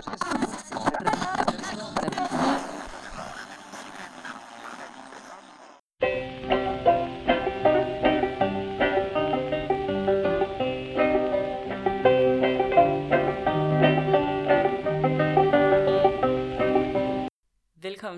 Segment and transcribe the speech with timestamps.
[0.00, 0.42] Velkommen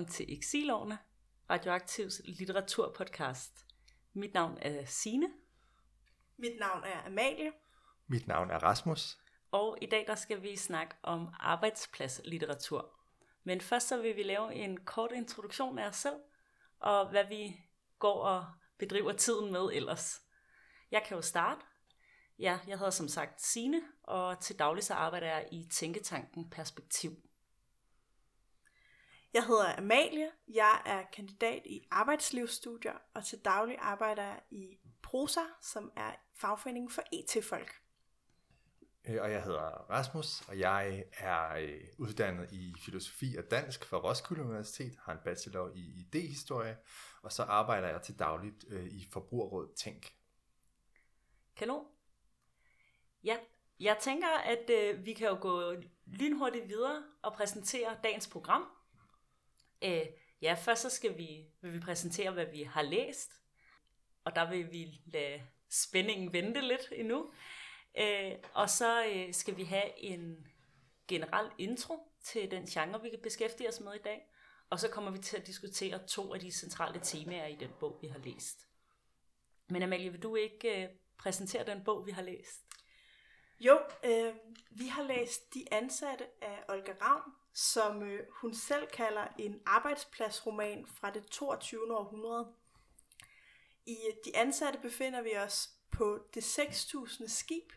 [0.05, 0.97] til Exilårene,
[1.49, 3.65] Radioaktivs litteraturpodcast.
[4.13, 5.27] Mit navn er Sine,
[6.37, 7.51] Mit navn er Amalie.
[8.07, 9.22] Mit navn er Rasmus
[9.53, 12.89] og i dag der skal vi snakke om arbejdspladslitteratur.
[13.43, 16.15] Men først så vil vi lave en kort introduktion af os selv,
[16.79, 17.59] og hvad vi
[17.99, 18.45] går og
[18.77, 20.21] bedriver tiden med ellers.
[20.91, 21.61] Jeg kan jo starte.
[22.39, 27.11] Ja, jeg hedder som sagt Sine, og til daglig så arbejder jeg i Tænketanken Perspektiv.
[29.33, 30.31] Jeg hedder Amalie.
[30.47, 36.91] Jeg er kandidat i arbejdslivsstudier, og til daglig arbejder jeg i Prosa, som er fagforeningen
[36.91, 37.82] for e IT-folk.
[39.07, 43.97] Øh, og jeg hedder Rasmus, og jeg er øh, uddannet i filosofi og dansk fra
[43.97, 46.77] Roskilde Universitet, har en bachelor i idehistorie,
[47.21, 50.13] og så arbejder jeg til dagligt øh, i Forbrugerrådet Tænk.
[51.55, 51.85] Kanon.
[53.23, 53.37] Ja,
[53.79, 55.75] jeg tænker, at øh, vi kan jo gå
[56.05, 58.67] lynhurtigt videre og præsentere dagens program.
[59.83, 60.05] Øh,
[60.41, 63.31] ja, først så skal vi, vil vi præsentere, hvad vi har læst,
[64.23, 67.31] og der vil vi lade spændingen vente lidt endnu.
[67.97, 70.47] Øh, og så øh, skal vi have en
[71.07, 74.27] generel intro til den genre, vi kan beskæftige os med i dag.
[74.69, 77.97] Og så kommer vi til at diskutere to af de centrale temaer i den bog,
[78.01, 78.67] vi har læst.
[79.69, 82.61] Men Amalie, vil du ikke øh, præsentere den bog, vi har læst?
[83.59, 84.35] Jo, øh,
[84.69, 90.85] vi har læst De ansatte af Olga Ravn, som øh, hun selv kalder en arbejdspladsroman
[90.85, 91.97] fra det 22.
[91.97, 92.53] århundrede.
[93.85, 97.71] I øh, De ansatte befinder vi os på det 6000 skib.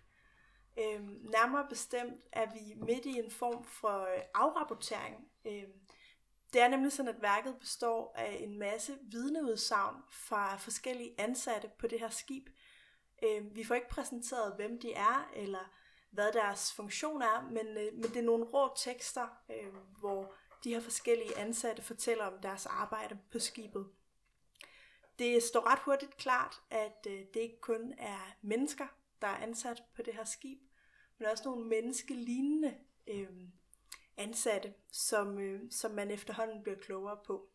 [0.79, 5.29] Øh, nærmere bestemt er vi midt i en form for øh, afrapportering.
[5.45, 5.65] Øh,
[6.53, 11.87] det er nemlig sådan, at værket består af en masse vidneudsagn fra forskellige ansatte på
[11.87, 12.49] det her skib.
[13.23, 15.73] Øh, vi får ikke præsenteret, hvem de er, eller
[16.11, 20.35] hvad deres funktion er, men, øh, men det er nogle rå tekster, øh, hvor
[20.65, 23.87] de her forskellige ansatte fortæller om deres arbejde på skibet.
[25.19, 28.87] Det står ret hurtigt klart, at øh, det ikke kun er mennesker,
[29.21, 30.59] der er ansat på det her skib,
[31.19, 33.29] men også nogle menneskelignende øh,
[34.17, 37.49] ansatte, som, øh, som man efterhånden bliver klogere på.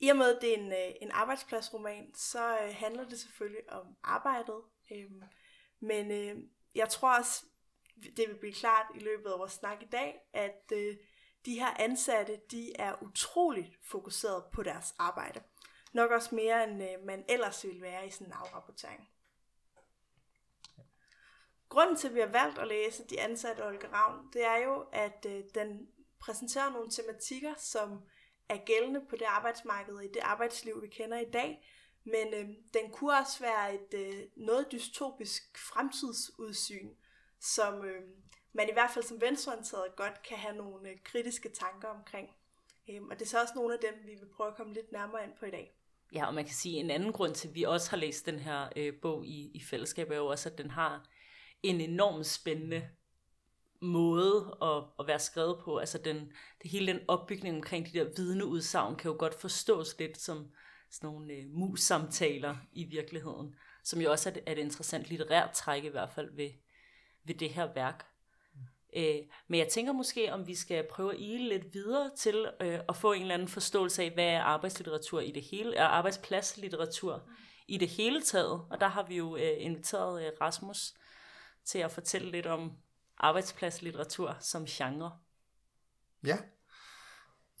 [0.00, 3.72] I og med, at det er en, øh, en arbejdspladsroman, så øh, handler det selvfølgelig
[3.72, 4.62] om arbejdet.
[4.92, 5.10] Øh,
[5.80, 6.36] men øh,
[6.74, 7.44] jeg tror også,
[8.16, 10.96] det vil blive klart i løbet af vores snak i dag, at øh,
[11.46, 15.42] de her ansatte, de er utroligt fokuseret på deres arbejde.
[15.92, 19.08] Nok også mere, end øh, man ellers ville være i sådan en afrapportering.
[21.68, 24.84] Grunden til, at vi har valgt at læse De ansatte Olga Ravn, det er jo,
[24.92, 25.88] at øh, den
[26.20, 28.00] præsenterer nogle tematikker, som
[28.48, 31.66] er gældende på det arbejdsmarked og i det arbejdsliv, vi kender i dag.
[32.04, 36.88] Men øh, den kunne også være et øh, noget dystopisk fremtidsudsyn,
[37.40, 38.02] som øh,
[38.52, 42.28] man i hvert fald som venstreorienteret godt kan have nogle øh, kritiske tanker omkring.
[42.90, 44.92] Øh, og det er så også nogle af dem, vi vil prøve at komme lidt
[44.92, 45.76] nærmere ind på i dag.
[46.14, 48.38] Ja, og man kan sige, en anden grund til, at vi også har læst den
[48.38, 51.08] her øh, bog i, i fællesskab, er jo også, at den har
[51.68, 52.88] en enormt spændende
[53.80, 55.76] måde at, at være skrevet på.
[55.76, 56.32] Altså den,
[56.62, 60.46] det hele den opbygning omkring de der vidneudsagn kan jo godt forstås lidt som
[60.90, 63.54] sådan nogle øh, mus-samtaler i virkeligheden,
[63.84, 66.50] som jo også er et, er et interessant litterært træk i hvert fald ved,
[67.24, 68.06] ved det her værk.
[68.96, 69.16] Øh,
[69.48, 72.96] men jeg tænker måske, om vi skal prøve at ile lidt videre til øh, at
[72.96, 77.22] få en eller anden forståelse af, hvad er arbejdslitteratur i det hele, er arbejdspladslitteratur
[77.68, 78.60] i det hele taget.
[78.70, 80.94] Og der har vi jo øh, inviteret øh, Rasmus
[81.66, 82.72] til at fortælle lidt om
[83.18, 85.10] arbejdspladslitteratur som genre.
[86.24, 86.38] Ja,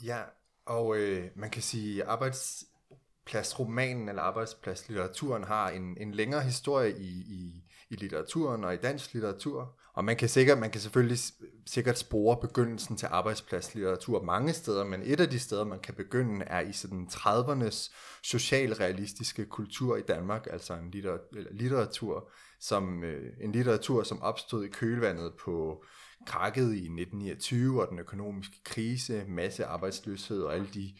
[0.02, 0.22] ja
[0.66, 7.64] og øh, man kan sige, arbejdspladsromanen eller arbejdspladslitteraturen har en, en længere historie i, i,
[7.90, 9.78] i litteraturen og i dansk litteratur.
[9.94, 11.18] Og man kan, sikkert, man kan selvfølgelig
[11.66, 16.44] sikkert spore begyndelsen til arbejdspladslitteratur mange steder, men et af de steder, man kan begynde,
[16.44, 22.30] er i sådan 30'ernes socialrealistiske kultur i Danmark, altså en litter- eller litteratur,
[22.60, 25.84] som, øh, en litteratur, som opstod i kølvandet på
[26.26, 30.94] krakket i 1929 og den økonomiske krise, masse arbejdsløshed og alle de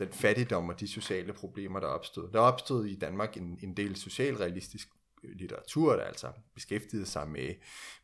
[0.00, 2.32] den fattigdom og de sociale problemer, der opstod.
[2.32, 4.88] Der opstod i Danmark en, en del socialrealistisk
[5.24, 7.54] øh, litteratur, der altså beskæftigede sig med,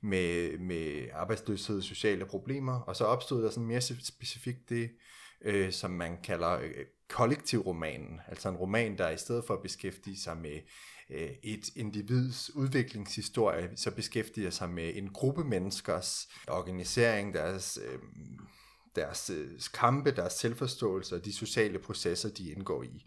[0.00, 4.90] med, med arbejdsløshed og sociale problemer, og så opstod der sådan mere specifikt det,
[5.40, 10.20] øh, som man kalder øh, kollektivromanen, altså en roman, der i stedet for at beskæftige
[10.20, 10.60] sig med
[11.11, 17.99] Øh, et individs udviklingshistorie, så beskæftiger sig med en gruppe menneskers organisering, deres, øh,
[18.97, 23.06] deres øh, kampe, deres selvforståelse og de sociale processer, de indgår i.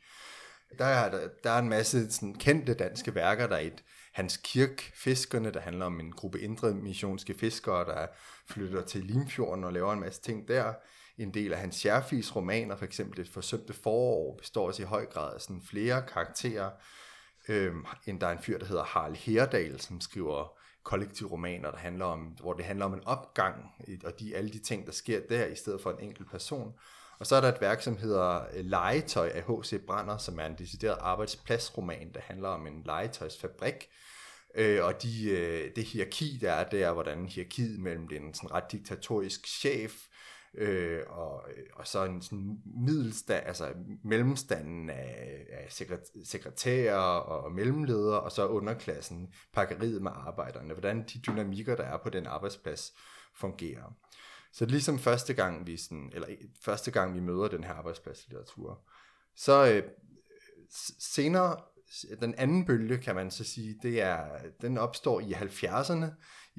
[0.78, 3.48] Der er, der, der er en masse sådan, kendte danske værker.
[3.48, 8.08] Der er et Hans Kirk Fiskerne, der handler om en gruppe indre missionske fiskere, der
[8.50, 10.74] flytter til Limfjorden og laver en masse ting der.
[11.18, 15.06] En del af hans Scherfis romaner, for eksempel Det forsømte forår, består også i høj
[15.06, 16.70] grad af sådan flere karakterer.
[17.50, 17.86] Øhm,
[18.22, 22.54] der er en fyr, der hedder Harald Herdal, som skriver kollektivromaner, der handler om, hvor
[22.54, 23.56] det handler om en opgang,
[24.04, 26.74] og de, alle de ting, der sker der, i stedet for en enkelt person.
[27.20, 29.82] Og så er der et værk, som hedder øh, Legetøj af H.C.
[29.88, 33.90] Brander, som er en decideret arbejdspladsroman, der handler om en legetøjsfabrik,
[34.56, 38.72] øh, og de, øh, det hierarki, der er der, hvordan hierarkiet mellem den sådan ret
[38.72, 39.94] diktatorisk chef,
[40.54, 41.44] øh, og,
[41.74, 43.74] og så en sådan middelstand, altså
[44.04, 45.72] mellemstanden af, af
[46.24, 52.10] sekretærer og mellemledere, og så underklassen, pakkeriet med arbejderne, hvordan de dynamikker, der er på
[52.10, 52.94] den arbejdsplads,
[53.36, 53.96] fungerer.
[54.54, 58.82] Så ligesom første gang, vi, sådan, eller øh, første gang, vi møder den her arbejdspladslitteratur,
[59.36, 59.84] så øh,
[61.00, 61.58] senere,
[62.22, 64.26] den anden bølge, kan man så sige, det er,
[64.62, 66.06] den opstår i 70'erne,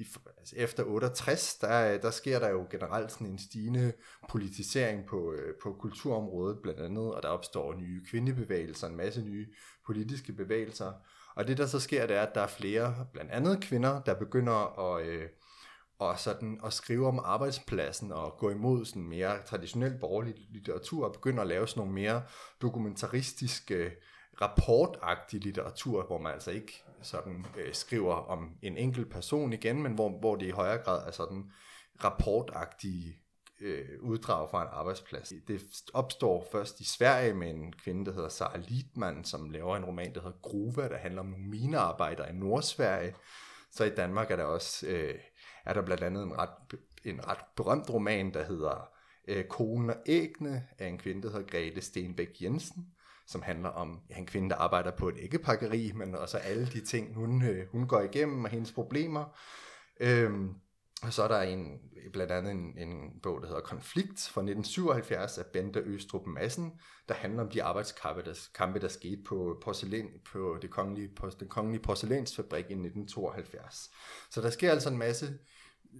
[0.01, 0.07] i,
[0.37, 3.93] altså efter 68, der, der sker der jo generelt sådan en stigende
[4.29, 9.47] politisering på, øh, på kulturområdet blandt andet, og der opstår nye kvindebevægelser, en masse nye
[9.85, 10.91] politiske bevægelser,
[11.35, 14.13] og det der så sker, det er, at der er flere, blandt andet kvinder, der
[14.13, 15.29] begynder at, øh,
[15.99, 21.13] og sådan at skrive om arbejdspladsen og gå imod sådan mere traditionel borgerlig litteratur og
[21.13, 22.23] begynde at lave sådan nogle mere
[22.61, 23.91] dokumentaristiske øh,
[24.41, 29.93] rapportagtig litteratur, hvor man altså ikke sådan øh, skriver om en enkelt person igen, men
[29.93, 31.51] hvor, hvor det i højere grad er sådan
[32.03, 33.17] rapportagtige
[33.61, 35.33] øh, uddrag fra en arbejdsplads.
[35.47, 35.61] Det
[35.93, 40.13] opstår først i Sverige med en kvinde, der hedder Sara Lidman, som laver en roman,
[40.13, 43.15] der hedder Gruva, der handler om nogle minearbejdere i Nordsverige.
[43.71, 45.15] Så i Danmark er der også øh,
[45.65, 48.89] er der blandt andet en ret, en ret berømt roman, der hedder
[49.27, 52.93] øh, Konen og ægne af en kvinde, der hedder Grete Stenbæk Jensen,
[53.31, 56.85] som handler om ja, en kvinde, der arbejder på et æggepakkeri, men også alle de
[56.85, 59.37] ting, hun, øh, hun går igennem og hendes problemer.
[59.99, 60.55] Øhm,
[61.03, 61.79] og så er der en,
[62.13, 66.71] blandt andet en, en bog, der hedder Konflikt fra 1977 af Bente Østrup Madsen,
[67.09, 71.29] der handler om de arbejdskampe, der, kampe, der skete på, porcelæn, på, det kongelige, på
[71.39, 73.89] den kongelige porcelænsfabrik i 1972.
[74.31, 75.37] Så der sker altså en masse,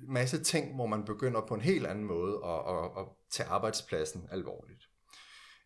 [0.07, 4.27] masse ting, hvor man begynder på en helt anden måde at, at, at tage arbejdspladsen
[4.31, 4.90] alvorligt.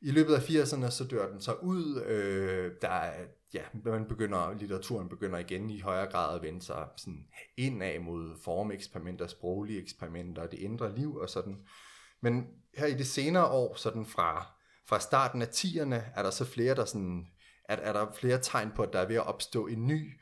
[0.01, 2.03] I løbet af 80'erne, så dør den så ud.
[2.07, 6.87] Øh, der er, ja, man begynder, litteraturen begynder igen i højere grad at vende sig
[6.97, 7.27] sådan
[7.57, 11.57] indad mod formeksperimenter, sproglige eksperimenter, det indre liv og sådan.
[12.21, 12.47] Men
[12.77, 14.47] her i det senere år, sådan fra,
[14.87, 17.27] fra starten af 10'erne, er der så flere, der sådan,
[17.69, 20.19] at, er der flere tegn på, at der er ved at opstå en ny,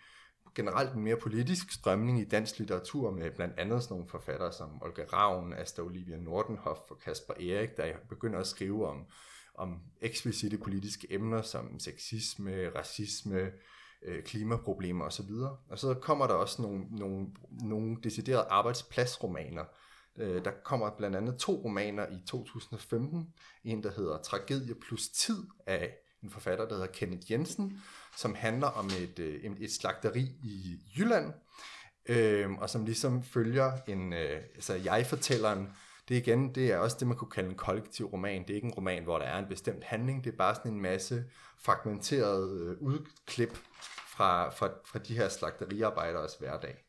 [0.55, 4.83] generelt en mere politisk strømning i dansk litteratur, med blandt andet sådan nogle forfattere som
[4.83, 9.05] Olga Ravn, Asta Olivia Nordenhoff og Kasper Erik, der begynder at skrive om
[9.55, 13.51] om eksplicite politiske emner som sexisme, racisme,
[14.03, 15.31] øh, klimaproblemer osv.
[15.69, 19.63] Og så kommer der også nogle, nogle, nogle deciderede arbejdspladsromaner.
[20.17, 23.33] Øh, der kommer blandt andet to romaner i 2015.
[23.63, 27.81] En, der hedder Tragedie plus tid af en forfatter, der hedder Kenneth Jensen,
[28.17, 31.33] som handler om et, øh, et slagteri i Jylland,
[32.05, 35.69] øh, og som ligesom følger en, øh, altså jeg-fortælleren,
[36.09, 38.41] det igen, det er også det, man kunne kalde en kollektiv roman.
[38.41, 40.73] Det er ikke en roman, hvor der er en bestemt handling, det er bare sådan
[40.73, 41.23] en masse
[41.63, 43.57] fragmenteret øh, udklip
[44.07, 46.83] fra, fra, fra de her slagteriarbejderes hverdag.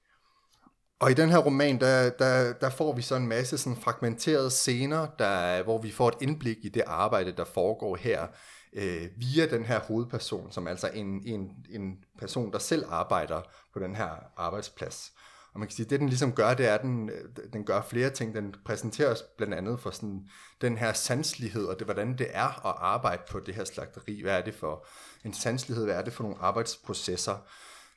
[1.01, 4.51] Og i den her roman, der, der, der får vi så en masse sådan fragmenterede
[4.51, 8.27] scener, der, hvor vi får et indblik i det arbejde, der foregår her,
[8.73, 13.79] øh, via den her hovedperson, som altså en, en, en person, der selv arbejder på
[13.79, 15.13] den her arbejdsplads.
[15.55, 17.65] Og man kan sige, at det den ligesom gør, det er, at den, øh, den
[17.65, 18.35] gør flere ting.
[18.35, 20.29] Den præsenterer os blandt andet for sådan,
[20.61, 24.23] den her sanslighed, og det, hvordan det er at arbejde på det her slagteri.
[24.23, 24.87] Hvad er det for
[25.25, 25.85] en sanslighed?
[25.85, 27.37] Hvad er det for nogle arbejdsprocesser?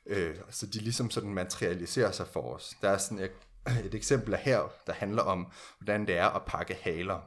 [0.06, 2.74] Øh, så de ligesom sådan materialiserer sig for os.
[2.82, 3.32] Der er sådan et,
[3.86, 7.20] et eksempel her, der handler om, hvordan det er at pakke haler.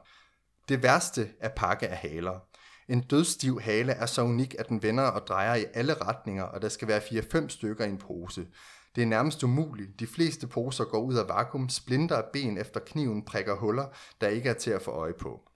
[0.68, 2.40] Det værste at pakke af haler.
[2.88, 6.62] En dødstiv hale er så unik, at den vender og drejer i alle retninger, og
[6.62, 8.46] der skal være 4-5 stykker i en pose.
[8.94, 10.00] Det er nærmest umuligt.
[10.00, 13.86] De fleste poser går ud af vakuum, splinter af ben efter kniven prikker huller,
[14.20, 15.48] der ikke er til at få øje på.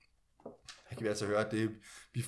[0.88, 1.70] Her kan vi altså høre, at det,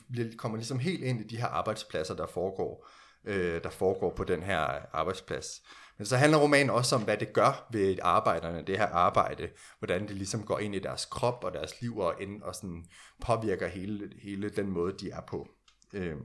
[0.08, 2.88] vi kommer ligesom helt ind i de her arbejdspladser, der foregår,
[3.24, 4.58] øh, der foregår på den her
[4.92, 5.62] arbejdsplads.
[5.98, 9.48] Men så handler romanen også om, hvad det gør ved arbejderne, det her arbejde,
[9.78, 12.84] hvordan det ligesom går ind i deres krop og deres liv og, ind, og sådan
[13.20, 15.48] påvirker hele, hele den måde, de er på.
[15.92, 16.16] Øh,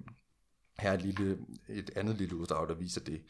[0.79, 1.37] Her er et, lille,
[1.69, 3.21] et andet lille uddrag, der viser det.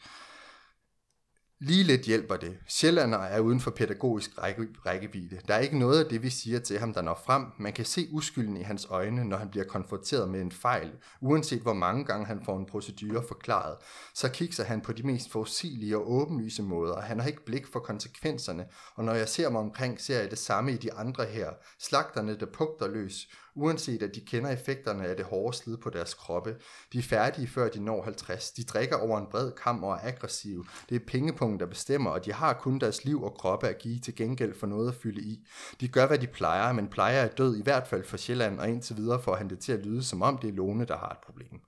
[1.66, 2.58] Lige lidt hjælper det.
[2.68, 5.40] Sjællander er uden for pædagogisk række, rækkevidde.
[5.48, 7.44] Der er ikke noget af det, vi siger til ham, der når frem.
[7.58, 10.90] Man kan se uskylden i hans øjne, når han bliver konfronteret med en fejl.
[11.20, 13.76] Uanset hvor mange gange han får en procedure forklaret,
[14.14, 17.00] så kigger han på de mest forudsigelige og åbenlyse måder.
[17.00, 20.38] Han har ikke blik for konsekvenserne, og når jeg ser mig omkring, ser jeg det
[20.38, 21.50] samme i de andre her.
[21.80, 26.14] Slagterne, der pugter løs, uanset at de kender effekterne af det hårde slid på deres
[26.14, 26.56] kroppe.
[26.92, 28.50] De er færdige før de når 50.
[28.50, 30.64] De drikker over en bred kam og er aggressive.
[30.88, 33.98] Det er pengepunkten, der bestemmer, og de har kun deres liv og kroppe at give
[33.98, 35.46] til gengæld for noget at fylde i.
[35.80, 38.68] De gør, hvad de plejer, men plejer er død i hvert fald for Sjælland, og
[38.68, 41.08] indtil videre får han det til at lyde, som om det er Lone, der har
[41.08, 41.60] et problem.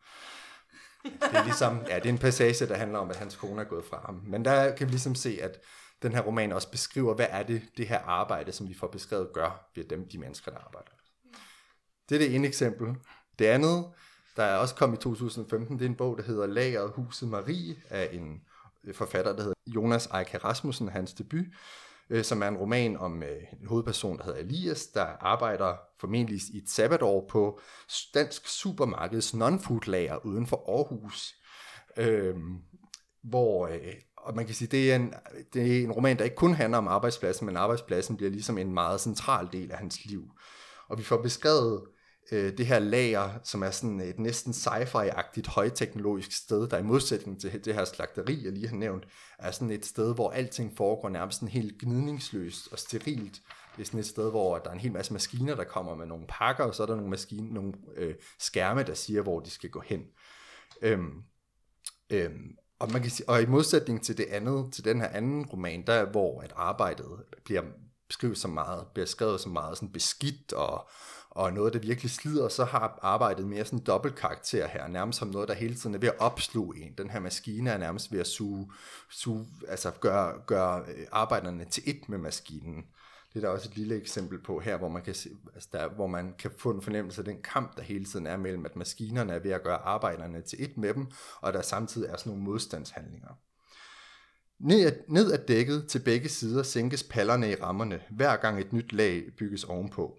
[1.05, 3.65] Det er ligesom, ja, det er en passage, der handler om, at hans kone er
[3.65, 4.23] gået fra ham.
[4.27, 5.59] Men der kan vi ligesom se, at
[6.03, 9.33] den her roman også beskriver, hvad er det, det her arbejde, som vi får beskrevet,
[9.33, 10.96] gør ved dem, de mennesker, der arbejder.
[12.09, 12.95] Det er det ene eksempel.
[13.39, 13.85] Det andet,
[14.37, 17.77] der er også kommet i 2015, det er en bog, der hedder Lageret Huset Marie,
[17.91, 18.41] af en
[18.93, 21.47] forfatter, der hedder Jonas Eike Rasmussen, hans debut,
[22.11, 26.41] øh, som er en roman om øh, en hovedperson, der hedder Elias, der arbejder formentlig
[26.55, 27.61] i et sabbatår på
[28.15, 31.35] dansk supermarkeds non-food lager uden for Aarhus.
[31.97, 32.59] Øhm,
[33.23, 35.15] hvor, øh, og man kan sige, det er, en,
[35.55, 38.75] det er en roman, der ikke kun handler om arbejdspladsen, men arbejdspladsen bliver ligesom en
[38.75, 40.31] meget central del af hans liv.
[40.89, 41.83] Og vi får beskrevet
[42.33, 46.83] øh, det her lager, som er sådan øh, et næsten sci-fi-agtigt højteknologisk sted, der i
[46.83, 49.05] modsætning til det her slagteri, jeg lige har nævnt,
[49.39, 53.43] er sådan et sted, hvor alting foregår nærmest sådan helt gnidningsløst og sterilt.
[53.77, 56.07] Det er sådan et sted, hvor der er en hel masse maskiner, der kommer med
[56.07, 59.51] nogle pakker, og så er der nogle, maskine, nogle øh, skærme, der siger, hvor de
[59.51, 60.03] skal gå hen.
[60.83, 61.23] Øhm,
[62.11, 65.47] øhm, og, man kan sige, og i modsætning til det andet, til den her anden
[65.47, 67.63] roman, der hvor at arbejdet bliver
[68.09, 70.89] beskrevet så meget, bliver skrevet så meget sådan beskidt og,
[71.37, 75.29] og noget, der virkelig slider, så har arbejdet mere sådan dobbelt karakter her, nærmest som
[75.29, 76.95] noget, der hele tiden er ved at opsluge en.
[76.99, 78.73] Den her maskine er nærmest ved at suge,
[79.11, 82.85] suge altså gøre, gøre øh, arbejderne til et med maskinen.
[83.35, 85.89] Det er der også et lille eksempel på her, hvor man kan, se, altså der,
[85.89, 88.77] hvor man kan få en fornemmelse af den kamp, der hele tiden er mellem, at
[88.77, 91.07] maskinerne er ved at gøre arbejderne til et med dem,
[91.41, 93.31] og der samtidig er sådan nogle modstandshandlinger.
[94.59, 98.93] Ned, ned ad dækket til begge sider sænkes pallerne i rammerne, hver gang et nyt
[98.93, 100.19] lag bygges ovenpå.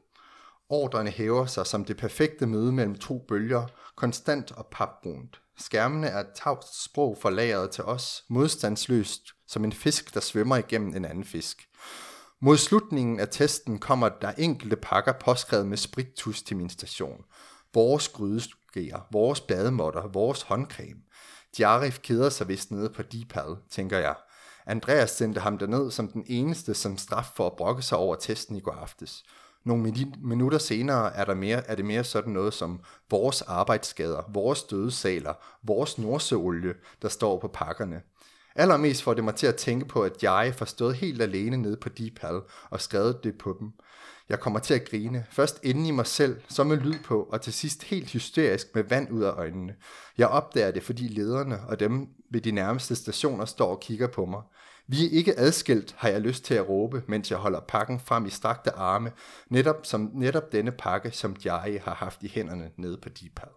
[0.70, 5.42] Ordrene hæver sig som det perfekte møde mellem to bølger, konstant og papbrunt.
[5.58, 10.96] Skærmene er et tavst sprog forlagret til os, modstandsløst som en fisk, der svømmer igennem
[10.96, 11.68] en anden fisk.
[12.42, 17.24] Mod slutningen af testen kommer der enkelte pakker påskrevet med sprittus til min station.
[17.74, 21.00] Vores grydeskeer, vores bademotter, vores håndcreme.
[21.58, 24.16] Diarif keder sig vist nede på Dipal, tænker jeg.
[24.66, 28.56] Andreas sendte ham derned som den eneste som straf for at brokke sig over testen
[28.56, 29.24] i går aftes.
[29.68, 34.64] Nogle minutter senere er, der mere, er det mere sådan noget som vores arbejdsskader, vores
[34.64, 35.34] dødesaler,
[35.64, 38.02] vores nordsøolie, der står på pakkerne.
[38.56, 41.78] Allermest får det mig til at tænke på, at jeg får stået helt alene nede
[41.78, 43.72] på Deepal og skrevet det på dem.
[44.30, 47.42] Jeg kommer til at grine, først inde i mig selv, så med lyd på, og
[47.42, 49.76] til sidst helt hysterisk med vand ud af øjnene.
[50.18, 54.26] Jeg opdager det, fordi lederne og dem ved de nærmeste stationer står og kigger på
[54.26, 54.42] mig.
[54.90, 58.26] Vi er ikke adskilt, har jeg lyst til at råbe, mens jeg holder pakken frem
[58.26, 59.12] i strakte arme,
[59.50, 63.50] netop som netop denne pakke, som jeg har haft i hænderne nede på Deepad.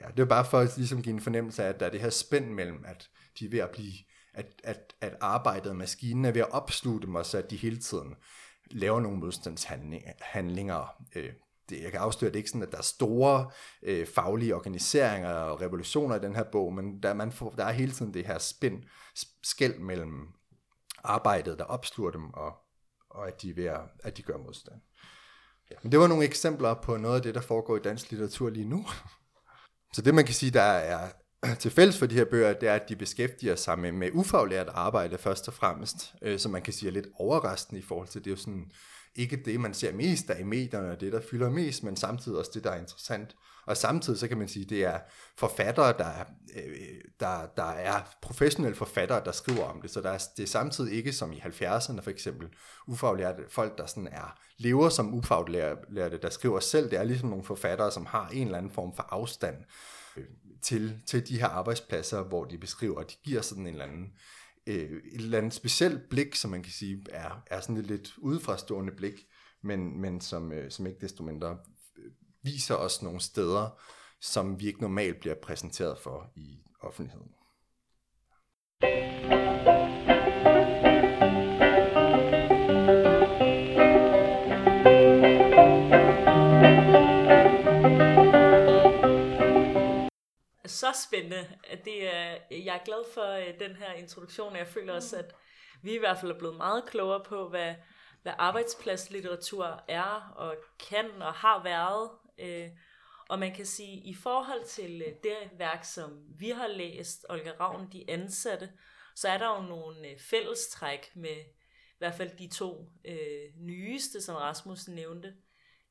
[0.00, 2.00] Ja, det er bare for at ligesom give en fornemmelse af, at der er det
[2.00, 3.08] her spænd mellem, at
[3.38, 3.92] de er ved at blive,
[4.34, 7.78] at, at, at arbejdet, maskinen er ved at opslutte dem, og så at de hele
[7.78, 8.14] tiden
[8.70, 11.04] laver nogle modstandshandlinger.
[11.16, 11.32] Øh,
[11.70, 13.50] det, jeg kan afsløre, at det ikke sådan, at der er store
[13.82, 17.72] øh, faglige organiseringer og revolutioner i den her bog, men der, man får, der er
[17.72, 18.82] hele tiden det her spænd,
[19.42, 20.28] skæld mellem
[21.04, 22.52] arbejdet, der opsluger dem, og,
[23.10, 24.80] og at, de er ved at, at de gør modstand.
[25.70, 28.50] Ja, men det var nogle eksempler på noget af det, der foregår i dansk litteratur
[28.50, 28.86] lige nu.
[29.94, 31.10] Så det man kan sige, der er
[31.60, 34.68] til fælles for de her bøger, det er, at de beskæftiger sig med, med ufaglært
[34.68, 38.24] arbejde først og fremmest, øh, som man kan sige er lidt overraskende i forhold til,
[38.24, 38.70] det er jo sådan
[39.20, 42.38] ikke det, man ser mest af i medierne, og det, der fylder mest, men samtidig
[42.38, 43.36] også det, der er interessant.
[43.66, 44.98] Og samtidig så kan man sige, det er
[45.38, 46.24] forfattere, der
[46.56, 49.90] øh, der, der er professionelle forfattere, der skriver om det.
[49.90, 52.48] Så der er, det er samtidig ikke som i 70'erne for eksempel,
[52.86, 56.90] ufaglærte folk, der sådan er, lever som ufaglærte, der skriver selv.
[56.90, 59.56] Det er ligesom nogle forfattere, som har en eller anden form for afstand
[60.16, 60.24] øh,
[60.62, 64.12] til, til de her arbejdspladser, hvor de beskriver, og de giver sådan en eller anden
[64.70, 68.18] øh, et eller andet specielt blik, som man kan sige er, er sådan et lidt
[68.18, 69.26] udefrastående blik,
[69.62, 71.58] men, men som, øh, som ikke desto mindre
[71.98, 72.12] øh,
[72.42, 73.80] viser os nogle steder,
[74.20, 77.30] som vi ikke normalt bliver præsenteret for i offentligheden.
[90.80, 91.58] Så spændende.
[91.84, 95.34] Det er, jeg er glad for øh, den her introduktion, og jeg føler også, at
[95.82, 97.74] vi i hvert fald er blevet meget klogere på, hvad,
[98.22, 100.56] hvad arbejdspladslitteratur er og
[100.90, 102.10] kan og har været.
[102.38, 102.68] Øh,
[103.28, 107.52] og man kan sige, i forhold til øh, det værk, som vi har læst, Olga
[107.60, 108.72] Ravn, De Ansatte,
[109.16, 111.36] så er der jo nogle fællestræk med
[111.90, 115.34] i hvert fald de to øh, nyeste, som Rasmus nævnte.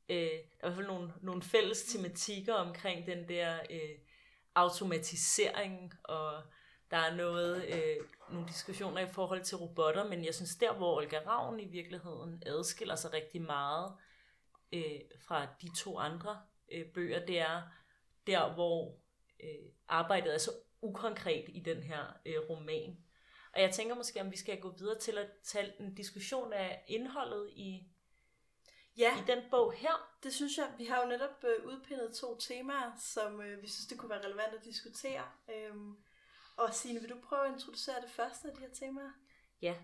[0.10, 4.09] Øh, der er i hvert fald nogle, nogle fælles tematikker omkring den der øh,
[4.60, 6.44] automatisering, og
[6.92, 10.98] der er noget, øh, nogle diskussioner i forhold til robotter, men jeg synes der, hvor
[10.98, 13.94] Olga Ravn i virkeligheden adskiller sig rigtig meget
[14.74, 17.62] øh, fra de to andre øh, bøger, det er
[18.28, 18.96] der, hvor
[19.44, 20.51] øh, arbejdet er så
[20.82, 22.98] ukonkret i den her øh, roman.
[23.54, 26.84] Og jeg tænker måske, om vi skal gå videre til at tage en diskussion af
[26.88, 27.88] indholdet i,
[28.98, 30.10] Ja, i den bog her.
[30.24, 30.67] det synes jeg.
[30.77, 34.25] Vi har jo netop øh, udpindet to temaer, som øh, vi synes, det kunne være
[34.25, 35.24] relevant at diskutere.
[35.55, 35.98] Øhm,
[36.58, 39.12] og Signe, vil du prøve at introducere det første af de her temaer?
[39.62, 39.75] Ja,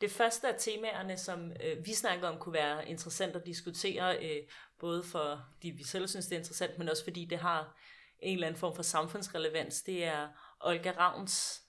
[0.00, 4.42] det første af temaerne, som øh, vi snakker om, kunne være interessant at diskutere, øh,
[4.78, 7.76] både fordi vi selv synes, det er interessant, men også fordi det har
[8.18, 9.82] en eller anden form for samfundsrelevans.
[9.82, 10.28] Det er
[10.60, 11.62] Olga Ravns,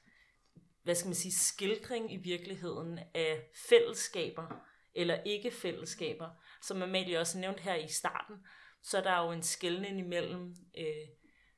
[0.84, 6.30] hvad skal man sige, skildring i virkeligheden af fællesskaber, eller ikke fællesskaber.
[6.62, 8.36] Som Amalie også nævnte her i starten,
[8.84, 11.08] så er der jo en skældning imellem, øh,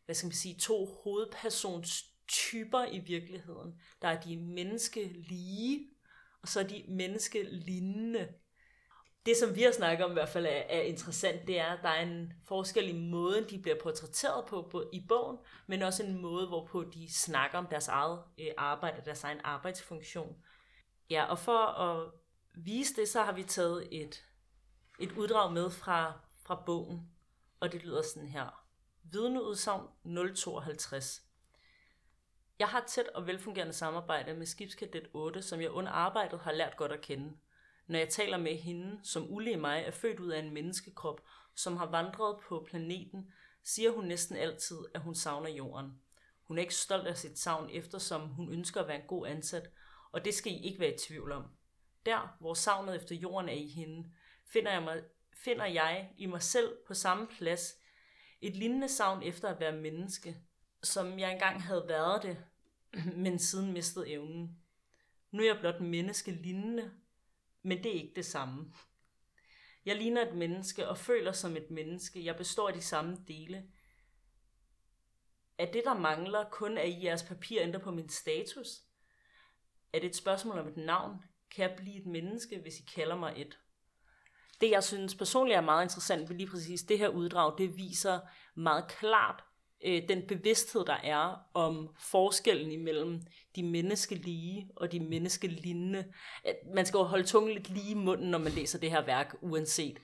[0.05, 3.81] hvad skal man sige, to hovedpersonstyper i virkeligheden.
[4.01, 5.89] Der er de menneskelige,
[6.41, 8.29] og så er de menneskelignende.
[9.25, 11.79] Det, som vi har snakket om i hvert fald er, er interessant, det er, at
[11.83, 15.37] der er en forskel i måden, de bliver portrætteret på, på i bogen,
[15.67, 20.35] men også en måde, hvorpå de snakker om deres eget øh, arbejde, deres egen arbejdsfunktion.
[21.09, 22.11] Ja, og for at
[22.57, 24.25] vise det, så har vi taget et,
[24.99, 27.09] et uddrag med fra, fra bogen,
[27.59, 28.65] og det lyder sådan her.
[29.03, 29.87] Vidneudsagn
[30.35, 31.21] 052.
[32.59, 36.51] Jeg har et tæt og velfungerende samarbejde med skibskadet 8, som jeg under arbejdet har
[36.51, 37.37] lært godt at kende.
[37.87, 41.21] Når jeg taler med hende, som ulige mig er født ud af en menneskekrop,
[41.55, 43.33] som har vandret på planeten,
[43.63, 45.91] siger hun næsten altid, at hun savner jorden.
[46.43, 49.69] Hun er ikke stolt af sit savn, eftersom hun ønsker at være en god ansat,
[50.11, 51.43] og det skal I ikke være i tvivl om.
[52.05, 54.11] Der, hvor savnet efter jorden er i hende,
[54.45, 57.77] finder jeg, mig, finder jeg i mig selv på samme plads
[58.41, 60.37] et lignende savn efter at være menneske,
[60.83, 62.37] som jeg engang havde været det,
[63.23, 64.57] men siden mistede evnen.
[65.31, 66.91] Nu er jeg blot menneske lignende,
[67.61, 68.73] men det er ikke det samme.
[69.85, 72.25] Jeg ligner et menneske og føler som et menneske.
[72.25, 73.67] Jeg består af de samme dele.
[75.57, 78.67] Er det, der mangler, kun at i jeres papir ændrer på min status?
[79.93, 81.23] Er det et spørgsmål om et navn?
[81.55, 83.59] Kan jeg blive et menneske, hvis I kalder mig et?
[84.61, 88.19] Det, jeg synes personligt er meget interessant ved lige præcis det her uddrag, det viser
[88.55, 89.43] meget klart
[89.85, 93.21] øh, den bevidsthed, der er om forskellen imellem
[93.55, 96.05] de menneskelige og de menneskelignende.
[96.75, 99.35] Man skal jo holde tungen lidt lige i munden, når man læser det her værk,
[99.41, 99.97] uanset.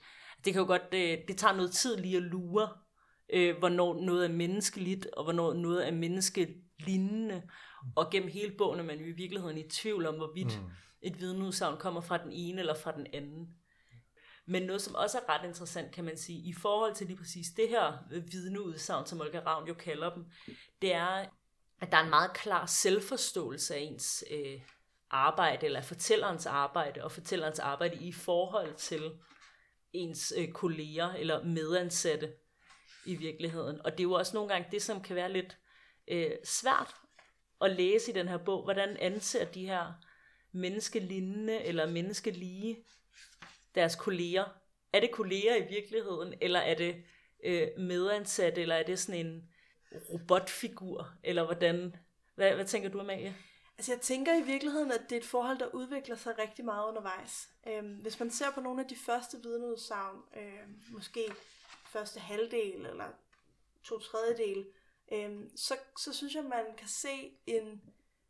[0.44, 2.68] Det kan jo godt, det, det tager noget tid lige at lure,
[3.32, 5.92] øh, hvornår noget er menneskeligt, og hvornår noget er
[6.86, 7.42] menneskelignende.
[7.96, 10.70] Og gennem hele bogen er man jo i virkeligheden i tvivl om, hvorvidt mm.
[11.02, 13.48] et vidneudsagn kommer fra den ene eller fra den anden.
[14.46, 17.46] Men noget, som også er ret interessant, kan man sige, i forhold til lige præcis
[17.56, 17.98] det her
[18.32, 20.24] vidneudsagn, som Olga Ravn jo kalder dem,
[20.82, 21.26] det er,
[21.80, 24.60] at der er en meget klar selvforståelse af ens øh,
[25.10, 29.10] arbejde, eller fortællerens arbejde, og fortællerens arbejde i forhold til
[29.92, 32.32] ens øh, kolleger eller medansatte
[33.06, 33.80] i virkeligheden.
[33.84, 35.58] Og det er jo også nogle gange det, som kan være lidt
[36.08, 36.94] øh, svært
[37.60, 38.64] at læse i den her bog.
[38.64, 39.92] Hvordan anser de her
[40.52, 42.84] menneskelignende eller menneskelige
[43.74, 44.44] deres kolleger.
[44.92, 47.04] Er det kolleger i virkeligheden, eller er det
[47.44, 49.48] øh, medansat, eller er det sådan en
[50.12, 51.96] robotfigur, eller hvordan?
[52.34, 53.36] Hvad, hvad tænker du, Amalie?
[53.78, 56.88] Altså jeg tænker i virkeligheden, at det er et forhold, der udvikler sig rigtig meget
[56.88, 57.48] undervejs.
[57.66, 61.32] Øhm, hvis man ser på nogle af de første vidneudsagn, øh, måske
[61.86, 63.08] første halvdel eller
[63.84, 64.66] to tredjedel,
[65.12, 67.82] øhm, så, så synes jeg, man kan se en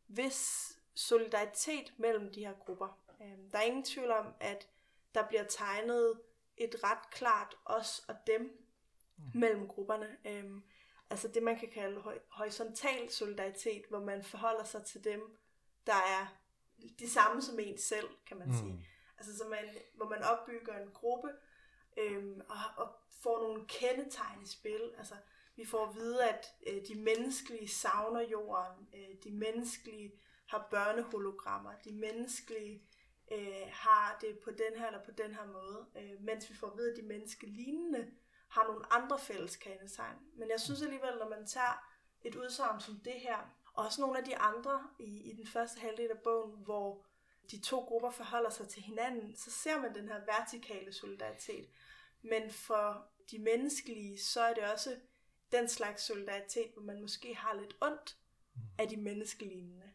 [0.09, 2.99] vis solidaritet mellem de her grupper.
[3.23, 4.69] Øhm, der er ingen tvivl om, at
[5.15, 6.21] der bliver tegnet
[6.57, 8.69] et ret klart os og dem
[9.17, 9.25] mm.
[9.35, 10.17] mellem grupperne.
[10.25, 10.63] Øhm,
[11.11, 15.39] altså det, man kan kalde ho- horisontal solidaritet, hvor man forholder sig til dem,
[15.87, 16.27] der er
[16.99, 18.55] de samme som en selv, kan man mm.
[18.55, 18.89] sige.
[19.19, 21.29] Altså så man, hvor man opbygger en gruppe
[21.97, 24.93] øhm, og, og får nogle kendetegn i spil.
[24.99, 25.15] Altså
[25.57, 30.13] vi får at vide, at øh, de menneskelige savner jorden, øh, de menneskelige
[30.47, 32.89] har børnehologrammer, de menneskelige
[33.33, 36.67] øh, har det på den her eller på den her måde, øh, mens vi får
[36.67, 38.11] at vide, at de menneskelignende
[38.49, 40.17] har nogle andre fælles kendetegn.
[40.35, 41.89] Men jeg synes alligevel, når man tager
[42.25, 43.39] et udsagn som det her,
[43.75, 47.07] Og også nogle af de andre i, i den første halvdel af bogen, hvor
[47.51, 51.69] de to grupper forholder sig til hinanden, så ser man den her vertikale solidaritet.
[52.23, 54.97] Men for de menneskelige, så er det også
[55.53, 58.17] den slags solidaritet, hvor man måske har lidt ondt
[58.79, 59.91] af de menneskelignende.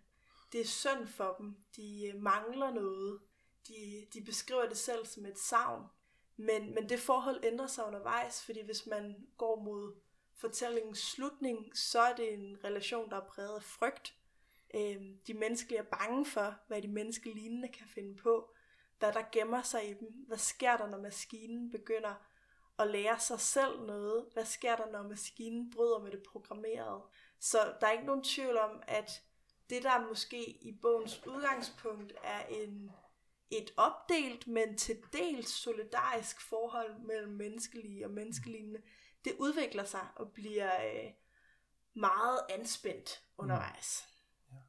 [0.51, 1.55] Det er synd for dem.
[1.75, 3.19] De øh, mangler noget.
[3.67, 5.85] De, de beskriver det selv som et savn.
[6.37, 9.95] Men, men det forhold ændrer sig undervejs, fordi hvis man går mod
[10.35, 14.15] fortællingens slutning, så er det en relation, der er præget af frygt.
[14.75, 18.51] Øhm, de menneskelige er bange for, hvad de menneskelignende kan finde på,
[18.99, 22.13] hvad der gemmer sig i dem, hvad sker der, når maskinen begynder
[22.79, 27.01] at lære sig selv noget, hvad sker der, når maskinen bryder med det programmerede.
[27.39, 29.21] Så der er ikke nogen tvivl om, at
[29.69, 32.91] det der måske i bogens udgangspunkt er en,
[33.49, 38.81] et opdelt, men til dels solidarisk forhold mellem menneskelige og menneskelignende,
[39.25, 41.11] det udvikler sig og bliver øh,
[41.95, 44.03] meget anspændt undervejs.
[44.49, 44.55] Mm.
[44.55, 44.61] Ja.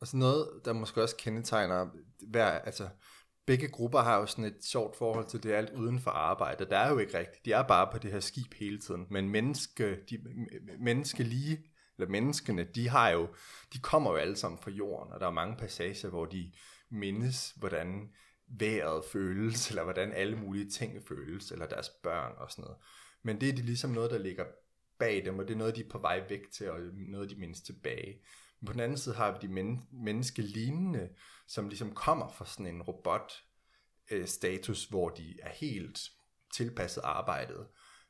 [0.00, 1.90] Og så noget, der måske også kendetegner
[2.28, 2.88] hver, altså
[3.46, 6.64] begge grupper har jo sådan et sjovt forhold til det alt uden for arbejde.
[6.64, 7.44] Der er jo ikke rigtigt.
[7.44, 9.06] De er bare på det her skib hele tiden.
[9.10, 10.18] Men menneske, de,
[10.78, 11.64] menneskelige,
[11.98, 13.28] eller menneskene, de har jo,
[13.72, 16.52] de kommer jo alle sammen fra jorden, og der er mange passager, hvor de
[16.90, 18.10] mindes, hvordan
[18.46, 22.76] vejret føles, eller hvordan alle mulige ting føles, eller deres børn og sådan noget.
[23.22, 24.44] Men det er de ligesom noget, der ligger
[24.98, 27.36] bag dem, og det er noget, de er på vej væk til, og noget, de
[27.36, 28.20] mindes tilbage.
[28.60, 31.08] Men på den anden side har vi de men- menneskelignende,
[31.48, 35.98] som ligesom kommer fra sådan en robot-status, øh, hvor de er helt
[36.54, 37.66] tilpasset arbejdet.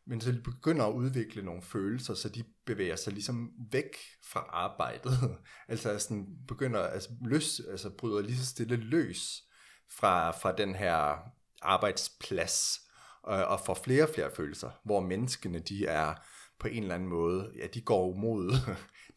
[0.06, 4.46] Men så de begynder at udvikle nogle følelser, så de bevæger sig ligesom væk fra
[4.48, 5.38] arbejdet.
[5.68, 9.42] altså sådan begynder, altså, løs, altså bryder lige så stille løs
[9.90, 11.18] fra, fra den her
[11.62, 12.80] arbejdsplads,
[13.22, 16.14] og, og får flere og flere følelser, hvor menneskene, de er
[16.58, 18.52] på en eller anden måde, ja, de går mod,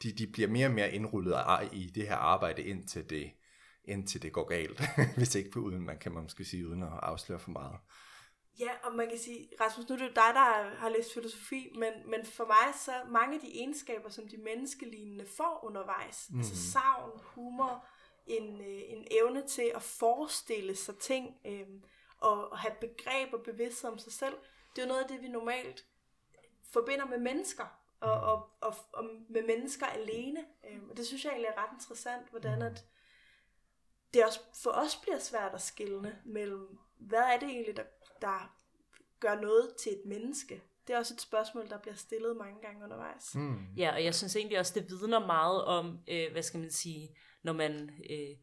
[0.04, 1.36] de, de bliver mere og mere indrullet
[1.72, 3.32] i det her arbejde, indtil det,
[3.86, 4.82] indtil det går galt.
[5.18, 7.80] Hvis ikke på uden, man kan man måske sige, uden at afsløre for meget.
[8.60, 11.72] Ja, og man kan sige, Rasmus, nu er det jo dig, der har læst filosofi,
[11.76, 16.40] men, men for mig så mange af de egenskaber, som de menneskelignende får undervejs, mm.
[16.40, 17.88] altså savn, humor,
[18.28, 21.68] en, øh, en evne til at forestille sig ting, øh,
[22.18, 24.36] og, og have begreb og bevidsthed om sig selv,
[24.76, 25.86] det er jo noget af det, vi normalt
[26.74, 27.66] forbinder med mennesker,
[28.00, 30.46] og, og, og, og med mennesker alene.
[30.72, 32.86] Øhm, og det synes jeg egentlig er ret interessant, hvordan at
[34.14, 37.84] det også for os bliver svært at skille mellem, hvad er det egentlig, der,
[38.22, 38.56] der
[39.20, 40.64] gør noget til et menneske?
[40.88, 43.36] Det er også et spørgsmål, der bliver stillet mange gange undervejs.
[43.36, 43.66] Mm.
[43.78, 47.18] Ja, og jeg synes egentlig også, det vidner meget om, øh, hvad skal man sige,
[47.44, 48.38] når man øh,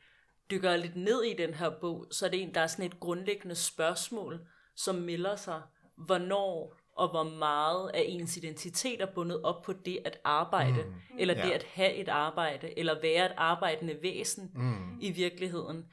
[0.50, 3.00] dykker lidt ned i den her bog, så er det en, der er sådan et
[3.00, 5.62] grundlæggende spørgsmål, som melder sig,
[5.96, 11.18] hvornår og hvor meget af ens identitet er bundet op på det at arbejde, mm.
[11.18, 11.54] eller det ja.
[11.54, 15.00] at have et arbejde, eller være et arbejdende væsen mm.
[15.00, 15.84] i virkeligheden.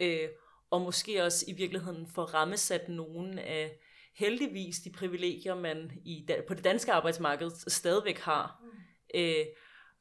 [0.00, 0.28] Øh,
[0.70, 3.72] og måske også i virkeligheden få rammesat nogen af
[4.14, 9.20] heldigvis de privilegier, man i, på det danske arbejdsmarked stadigvæk har, mm.
[9.20, 9.46] øh,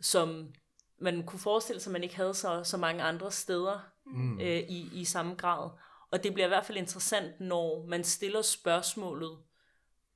[0.02, 0.54] som
[1.02, 4.40] man kunne forestille sig, at man ikke havde så, så mange andre steder mm.
[4.40, 5.70] øh, i, i samme grad.
[6.12, 9.38] Og det bliver i hvert fald interessant, når man stiller spørgsmålet,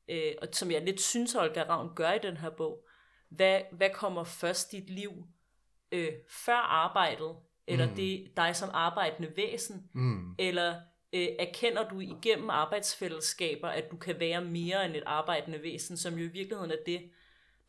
[0.10, 2.88] øh, og som jeg lidt synes, Olga Ravn gør i den her bog,
[3.30, 5.12] hvad, hvad kommer først i dit liv
[5.92, 7.36] øh, før arbejdet,
[7.68, 7.96] eller mm.
[7.96, 10.36] det dig som arbejdende væsen, mm.
[10.40, 10.76] eller
[11.14, 16.14] øh, erkender du igennem arbejdsfællesskaber, at du kan være mere end et arbejdende væsen, som
[16.14, 17.12] jo i virkeligheden er det,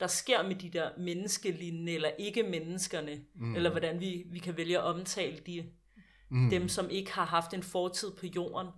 [0.00, 3.56] der sker med de der menneskelignende eller ikke menneskerne, mm.
[3.56, 5.72] eller hvordan vi, vi kan vælge at omtale de,
[6.30, 6.50] mm.
[6.50, 8.68] dem, som ikke har haft en fortid på jorden.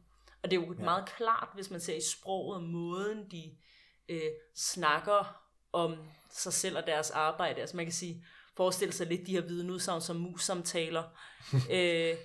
[0.46, 0.84] Og det er jo ja.
[0.84, 3.56] meget klart, hvis man ser i sproget og måden, de
[4.08, 5.96] øh, snakker om
[6.30, 7.60] sig selv og deres arbejde.
[7.60, 8.24] Altså man kan sige,
[8.56, 11.02] forestille sig lidt de her vidneudsagn som mus-samtaler.
[11.70, 12.16] øh,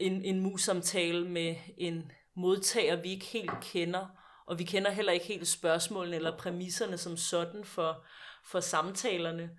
[0.00, 4.06] en, en mus-samtale med en modtager, vi ikke helt kender,
[4.46, 8.04] og vi kender heller ikke helt spørgsmålene eller præmisserne som sådan for,
[8.44, 9.50] for samtalerne,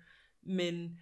[0.42, 1.00] men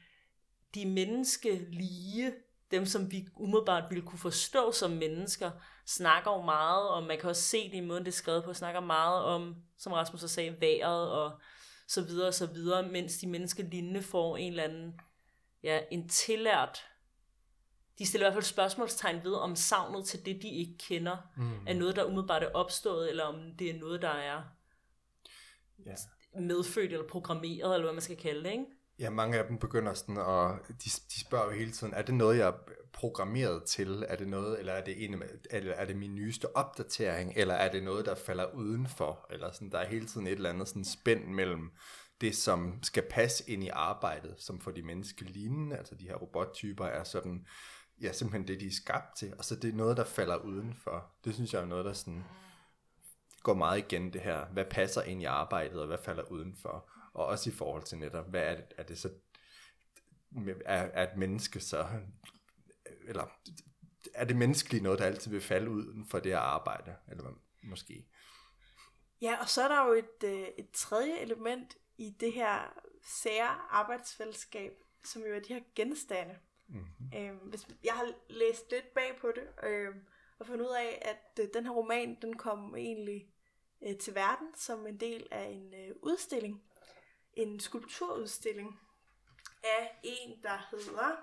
[0.74, 2.32] de menneskelige,
[2.70, 5.50] dem som vi umiddelbart ville kunne forstå som mennesker,
[5.96, 8.54] snakker jo meget om, man kan også se det i måden, det er skrevet på,
[8.54, 11.40] snakker meget om, som Rasmus også sagde, vejret og
[11.88, 15.00] så videre og så videre, mens de menneskelignende får en eller anden,
[15.62, 16.90] ja, en tillært
[18.00, 21.66] de stiller i hvert fald spørgsmålstegn ved, om savnet til det, de ikke kender, mm.
[21.66, 24.42] er noget, der umiddelbart er opstået, eller om det er noget, der er
[25.86, 25.94] ja.
[26.40, 28.64] medfødt eller programmeret, eller hvad man skal kalde det, ikke?
[29.00, 32.14] Ja, mange af dem begynder sådan, og de, de spørger jo hele tiden, er det
[32.14, 32.58] noget, jeg er
[32.92, 34.04] programmeret til?
[34.08, 37.32] Er det noget, eller er det, en, eller er det min nyeste opdatering?
[37.36, 39.26] Eller er det noget, der falder udenfor?
[39.30, 41.70] Eller sådan, der er hele tiden et eller andet sådan spænd mellem
[42.20, 46.84] det, som skal passe ind i arbejdet, som for de menneskelignende, altså de her robottyper,
[46.84, 47.46] er sådan,
[48.02, 51.10] ja, simpelthen det, de er skabt til, og så det er noget, der falder udenfor.
[51.24, 52.24] Det synes jeg er noget, der sådan
[53.42, 57.26] går meget igen det her, hvad passer ind i arbejdet, og hvad falder udenfor, og
[57.26, 59.10] også i forhold til netop, hvad er det, er det så,
[60.66, 61.86] er, er et menneske så,
[63.08, 63.26] eller
[64.14, 67.32] er det menneskelige noget, der altid vil falde uden for det her arbejde, eller hvad,
[67.62, 68.06] måske?
[69.22, 73.58] Ja, og så er der jo et, øh, et tredje element i det her sære
[73.70, 74.72] arbejdsfællesskab,
[75.04, 76.38] som jo er de her genstande.
[76.68, 77.18] Mm-hmm.
[77.18, 79.94] Øhm, hvis, jeg har læst lidt bag på det, øh,
[80.38, 83.28] og fundet ud af, at øh, den her roman, den kom egentlig
[83.82, 86.62] øh, til verden som en del af en øh, udstilling.
[87.34, 88.80] En skulpturudstilling
[89.64, 91.16] af en, der hedder,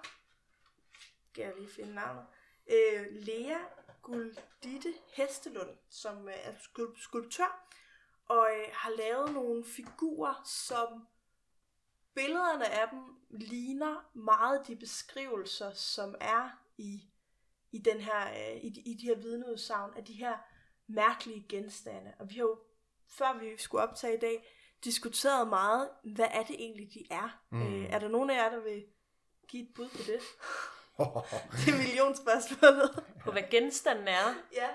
[1.32, 2.26] skal jeg lige finde navnet,
[2.68, 3.58] øh, Lea
[4.02, 6.54] Guldite Hestelund, som øh, er
[6.96, 7.68] skulptør,
[8.26, 11.08] og øh, har lavet nogle figurer, som
[12.16, 17.02] billederne af dem ligner meget de beskrivelser, som er i,
[17.72, 20.38] i, den her, øh, i, de, i de her vidneudsagn af de her
[20.88, 22.14] mærkelige genstande.
[22.20, 22.60] Og vi har jo,
[23.08, 27.42] før vi skulle optage i dag, diskuteret meget, hvad er det egentlig, de er.
[27.52, 27.62] Mm.
[27.62, 28.84] Øh, er der nogen af jer, der vil
[29.48, 30.20] give et bud på det?
[31.66, 33.04] det er millionspørgsmålet.
[33.24, 34.34] på hvad genstanden er?
[34.54, 34.70] Ja.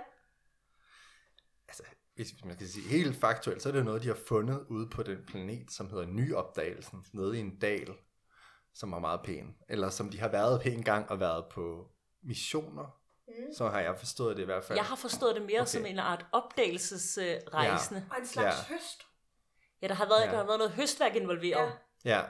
[1.69, 1.83] Altså,
[2.15, 5.03] hvis man skal sige helt faktuelt, så er det noget, de har fundet ude på
[5.03, 7.95] den planet, som hedder Nyopdagelsen, nede i en dal,
[8.75, 9.55] som er meget pæn.
[9.69, 11.91] Eller som de har været pæn gang og været på
[12.23, 12.99] missioner.
[13.29, 13.55] Mm.
[13.57, 14.79] Så har jeg forstået det i hvert fald.
[14.79, 15.71] Jeg har forstået det mere okay.
[15.71, 18.07] som en art opdagelsesrejsende.
[18.11, 18.15] Ja.
[18.15, 18.75] Og en slags ja.
[18.75, 19.07] høst.
[19.83, 20.31] Ja, der har været, ja.
[20.31, 21.73] der har været noget høstværk involveret.
[22.05, 22.19] Ja.
[22.19, 22.23] ja.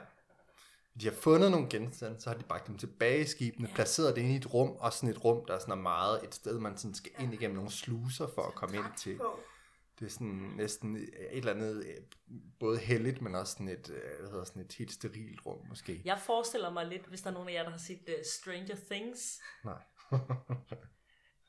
[1.01, 3.75] De har fundet nogle genstande, så har de bragt dem tilbage i skibene, ja.
[3.75, 6.35] placeret det ind i et rum, og sådan et rum, der er sådan meget et
[6.35, 9.17] sted, man sådan skal ind igennem nogle sluser for at komme ind til.
[9.17, 9.39] På
[9.99, 11.95] det er sådan næsten et eller andet, øh,
[12.59, 16.01] både heldigt, men også sådan et, øh, hvad hedder, sådan et helt sterilt rum måske.
[16.05, 18.75] Jeg forestiller mig lidt, hvis der er nogen af jer, der har set uh, Stranger
[18.91, 19.39] Things.
[19.63, 19.81] Nej.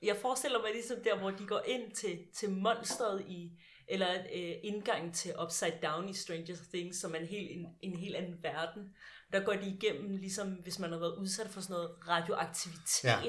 [0.08, 4.54] jeg forestiller mig ligesom der, hvor de går ind til, til monstret i, eller uh,
[4.62, 8.42] indgangen til Upside Down i Stranger Things, som er en helt, en, en helt anden
[8.42, 8.94] verden.
[9.32, 13.04] Der går de igennem, ligesom hvis man har været udsat for sådan noget radioaktivitet.
[13.04, 13.20] Ja.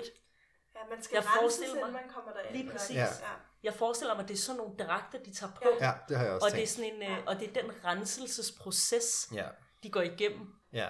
[0.75, 2.57] Ja, man skal jeg forestiller mig, man kommer derind.
[2.57, 2.95] Lige præcis.
[2.95, 3.07] Ja.
[3.63, 5.69] Jeg forestiller mig, at det er sådan nogle dragter, de tager på.
[5.81, 6.55] Ja, det har jeg også og tænkt.
[6.55, 7.17] det er sådan en, ja.
[7.27, 9.47] og det er den renselsesproces, ja.
[9.83, 10.47] de går igennem.
[10.73, 10.89] Ja.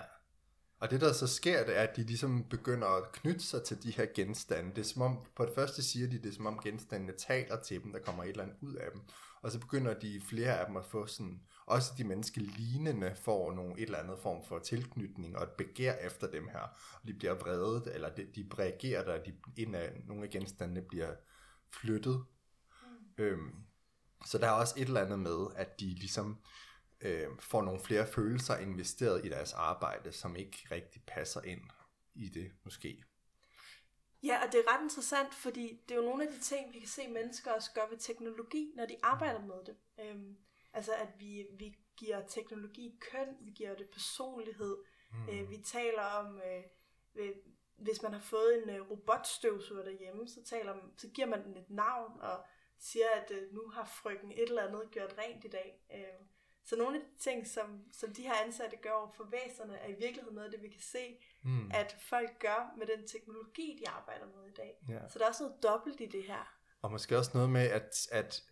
[0.79, 3.83] Og det der så sker, det er, at de ligesom begynder at knytte sig til
[3.83, 4.69] de her genstande.
[4.69, 7.61] Det er som om, på det første siger de, det er som om genstandene taler
[7.61, 9.01] til dem, der kommer et eller andet ud af dem.
[9.45, 13.73] Og så begynder de flere af dem at få sådan, også de menneskelignende får nogle
[13.73, 16.59] et eller andet form for tilknytning og et begær efter dem her.
[17.01, 20.81] Og de bliver vredet, eller de, de reagerer der, de, en af, nogle af genstandene
[20.81, 21.15] bliver
[21.71, 22.25] flyttet.
[22.83, 23.23] Mm.
[23.23, 23.55] Øhm,
[24.25, 26.41] så der er også et eller andet med, at de ligesom
[27.01, 31.61] øh, får nogle flere følelser investeret i deres arbejde, som ikke rigtig passer ind
[32.15, 33.03] i det måske.
[34.25, 36.79] Ja, og det er ret interessant, fordi det er jo nogle af de ting, vi
[36.79, 39.77] kan se mennesker også gøre ved teknologi, når de arbejder med det.
[39.99, 40.37] Øhm,
[40.73, 44.77] altså at vi, vi giver teknologi køn, vi giver det personlighed.
[45.11, 45.29] Mm.
[45.29, 46.41] Øh, vi taler om,
[47.15, 47.31] øh,
[47.77, 51.69] hvis man har fået en øh, robotstøvsuger derhjemme, så, taler, så giver man den et
[51.69, 52.45] navn og
[52.79, 55.85] siger, at øh, nu har frøken et eller andet gjort rent i dag.
[55.93, 56.27] Øh,
[56.65, 59.87] så nogle af de ting, som, som de her ansatte gør over for væserne, er
[59.87, 61.71] i virkeligheden noget af det, vi kan se, mm.
[61.73, 64.73] at folk gør med den teknologi, de arbejder med i dag.
[64.89, 65.09] Ja.
[65.09, 66.55] Så der er også noget dobbelt i det her.
[66.81, 68.43] Og måske også noget med, at, at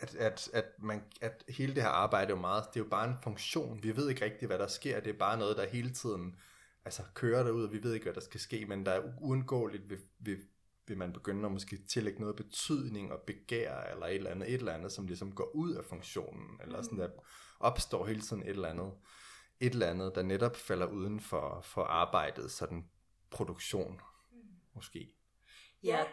[0.00, 2.90] at, at, at, man, at hele det her arbejde er jo meget, det er jo
[2.90, 3.82] bare en funktion.
[3.82, 5.00] Vi ved ikke rigtigt, hvad der sker.
[5.00, 6.36] Det er bare noget, der hele tiden
[6.84, 9.90] altså, kører derud, og vi ved ikke, hvad der skal ske, men der er uundgåeligt,
[9.90, 10.38] vil, vil,
[10.86, 14.54] vil man begynde at måske tillægge noget betydning og begær, eller et eller andet, et
[14.54, 17.08] eller andet, som ligesom går ud af funktionen, eller sådan der
[17.60, 18.92] opstår hele tiden et eller andet,
[19.60, 22.90] et eller andet, der netop falder uden for, for arbejdet, sådan
[23.30, 24.00] produktion,
[24.32, 24.38] mm.
[24.74, 25.14] måske.
[25.82, 26.04] Ja,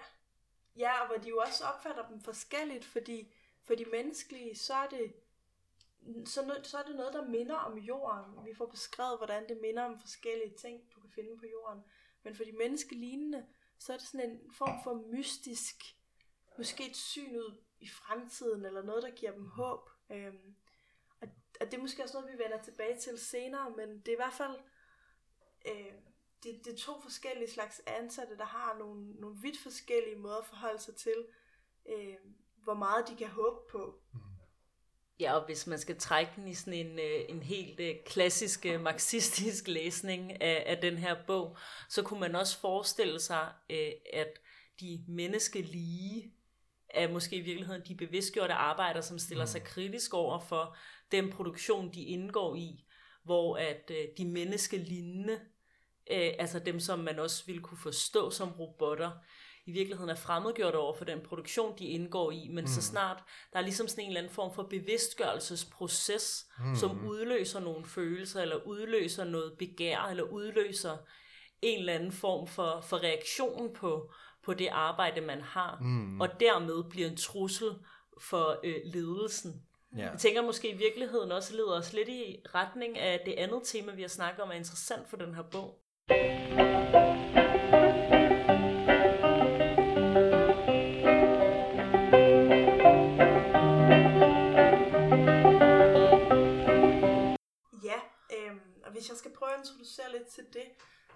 [0.77, 4.87] ja, og hvor de jo også opfatter dem forskelligt, fordi for de menneskelige, så er
[4.87, 5.13] det
[6.25, 8.45] så, så er det noget, der minder om jorden.
[8.45, 11.83] Vi får beskrevet, hvordan det minder om forskellige ting, du kan finde på jorden.
[12.23, 13.45] Men for de menneskelignende,
[13.77, 15.75] så er det sådan en form for mystisk,
[16.57, 19.89] måske et syn ud i fremtiden, eller noget, der giver dem håb.
[20.09, 20.55] Øhm,
[21.61, 24.23] og, det er måske også noget, vi vender tilbage til senere, men det er i
[24.23, 24.57] hvert fald
[25.67, 25.93] øh,
[26.43, 30.45] det, det er to forskellige slags ansatte, der har nogle, nogle vidt forskellige måder at
[30.45, 31.25] forholde sig til,
[31.89, 32.15] øh,
[32.63, 34.01] hvor meget de kan håbe på.
[35.19, 38.65] Ja, og hvis man skal trække den i sådan en, øh, en helt øh, klassisk
[38.65, 41.57] øh, marxistisk læsning af, af den her bog,
[41.89, 43.53] så kunne man også forestille sig,
[44.13, 44.39] at
[44.79, 46.33] de menneskelige
[46.93, 49.65] er måske i virkeligheden de bevidstgjorte arbejdere, som stiller sig mm.
[49.65, 50.75] kritisk over for
[51.11, 52.85] den produktion, de indgår i.
[53.23, 55.33] hvor at øh, de menneskelignende,
[56.11, 59.11] øh, altså dem, som man også ville kunne forstå som robotter,
[59.65, 62.67] i virkeligheden er fremmedgjort over for den produktion, de indgår i, men mm.
[62.67, 63.23] så snart
[63.53, 66.75] der er ligesom sådan en eller anden form for bevidstgørelsesproces, mm.
[66.75, 70.97] som udløser nogle følelser, eller udløser noget begær, eller udløser
[71.61, 76.21] en eller anden form for, for reaktion på, på det arbejde, man har, mm.
[76.21, 77.69] og dermed bliver en trussel
[78.21, 79.63] for øh, ledelsen.
[79.97, 80.09] Ja.
[80.09, 83.91] Jeg tænker måske i virkeligheden også leder os lidt i retning af det andet tema,
[83.91, 85.81] vi har snakket om, er interessant for den her bog.
[97.83, 97.99] Ja,
[98.37, 100.67] øhm, og hvis jeg skal prøve at introducere lidt til det,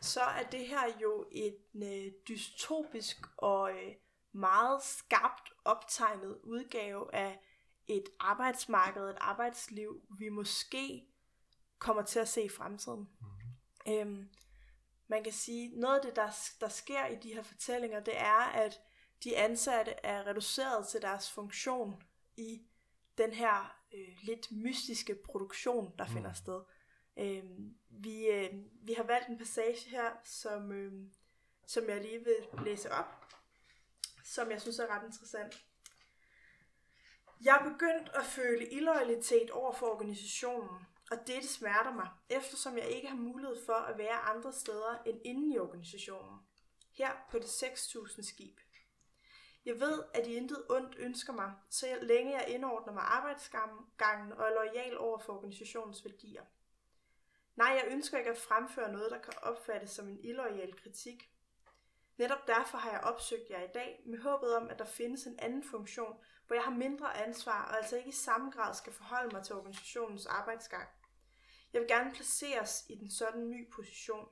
[0.01, 3.95] så er det her jo en øh, dystopisk og øh,
[4.31, 7.39] meget skarpt optegnet udgave af
[7.88, 11.08] et arbejdsmarked, et arbejdsliv, vi måske
[11.79, 13.10] kommer til at se i fremtiden.
[13.21, 13.93] Mm-hmm.
[13.93, 14.29] Øhm,
[15.08, 16.29] man kan sige, noget af det, der,
[16.62, 18.81] der sker i de her fortællinger, det er, at
[19.23, 22.03] de ansatte er reduceret til deres funktion
[22.38, 22.62] i
[23.17, 26.13] den her øh, lidt mystiske produktion, der mm.
[26.13, 26.62] finder sted.
[27.17, 30.93] Øhm, vi, øh, vi har valgt en passage her, som, øh,
[31.67, 33.25] som jeg lige vil læse op,
[34.23, 35.65] som jeg synes er ret interessant.
[37.41, 42.88] Jeg er begyndt at føle illoyalitet over for organisationen, og dette smerter mig, eftersom jeg
[42.88, 46.39] ikke har mulighed for at være andre steder end inde i organisationen.
[46.91, 48.60] Her på det 6000 skib.
[49.65, 54.45] Jeg ved, at I intet ondt ønsker mig, så længe jeg indordner mig arbejdsgangen og
[54.45, 56.43] er lojal over for organisationens værdier.
[57.55, 61.29] Nej, jeg ønsker ikke at fremføre noget, der kan opfattes som en illoyal kritik.
[62.17, 65.39] Netop derfor har jeg opsøgt jer i dag med håbet om, at der findes en
[65.39, 69.35] anden funktion, hvor jeg har mindre ansvar og altså ikke i samme grad skal forholde
[69.35, 70.89] mig til organisationens arbejdsgang.
[71.73, 74.27] Jeg vil gerne placeres i den sådan ny position.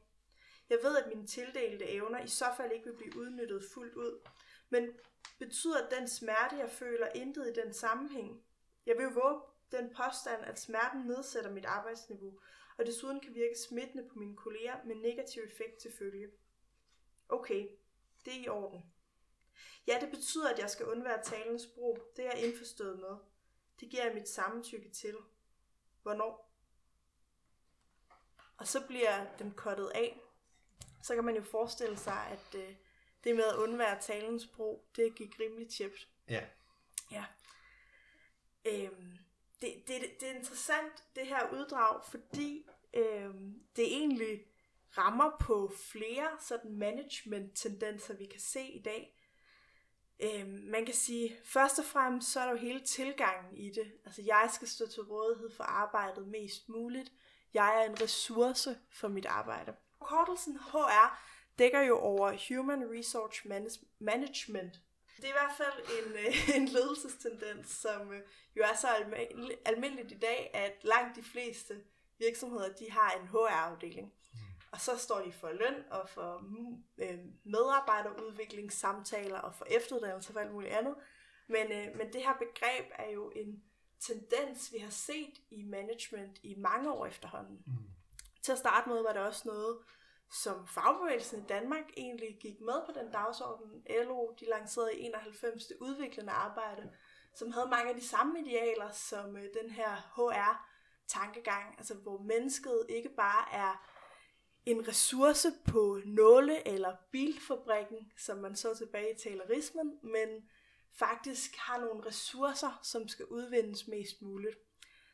[0.69, 4.27] Jeg ved, at mine tildelte evner i så fald ikke vil blive udnyttet fuldt ud,
[4.69, 4.89] men
[5.39, 8.43] betyder den smerte, jeg føler, intet i den sammenhæng?
[8.85, 12.39] Jeg vil våge den påstand, at smerten nedsætter mit arbejdsniveau,
[12.83, 16.31] og desuden kan virke smittende på mine kolleger med negativ effekt til følge.
[17.29, 17.67] Okay,
[18.25, 18.81] det er i orden.
[19.87, 21.99] Ja, det betyder, at jeg skal undvære talens brug.
[22.15, 23.17] Det er jeg indforstået med.
[23.79, 25.15] Det giver jeg mit samtykke til.
[26.01, 26.53] Hvornår?
[28.57, 30.21] Og så bliver den kottet af.
[31.03, 32.75] Så kan man jo forestille sig, at øh,
[33.23, 36.09] det med at undvære talens brug, det gik rimelig tjept.
[36.29, 36.45] Ja.
[37.11, 37.25] Ja.
[38.65, 39.17] Øhm,
[39.63, 43.33] det, det, det er interessant, det her uddrag, fordi øh,
[43.75, 44.45] det egentlig
[44.97, 49.19] rammer på flere sådan management-tendenser, vi kan se i dag.
[50.19, 53.93] Øh, man kan sige, først og fremmest, så er der jo hele tilgangen i det.
[54.05, 57.11] Altså, jeg skal stå til rådighed for arbejdet mest muligt.
[57.53, 59.75] Jeg er en ressource for mit arbejde.
[59.99, 61.19] Kortelsen HR
[61.59, 63.47] dækker jo over Human Resource
[63.99, 64.79] Management.
[65.23, 66.15] Det er i hvert fald en,
[66.61, 68.21] en ledelsestendens, som øh,
[68.55, 68.87] jo er så
[69.65, 71.83] almindeligt i dag, at langt de fleste
[72.19, 74.13] virksomheder, de har en HR-afdeling.
[74.71, 80.33] Og så står de for løn og for mm, øh, medarbejderudviklingssamtaler og for efteruddannelse og
[80.33, 80.95] for alt muligt andet.
[81.47, 83.63] Men, øh, men det her begreb er jo en
[83.99, 87.63] tendens, vi har set i management i mange år efterhånden.
[87.65, 87.73] Mm.
[88.41, 89.77] Til at starte med var det også noget,
[90.33, 93.83] som fagbevægelsen i Danmark egentlig gik med på den dagsorden.
[94.05, 96.89] LO, de lancerede i 91 det udviklende arbejde,
[97.35, 102.85] som havde mange af de samme idealer som øh, den her HR-tankegang, altså hvor mennesket
[102.89, 103.89] ikke bare er
[104.65, 110.49] en ressource på nåle eller bilfabrikken, som man så tilbage i talerismen, men
[110.91, 114.57] faktisk har nogle ressourcer, som skal udvindes mest muligt.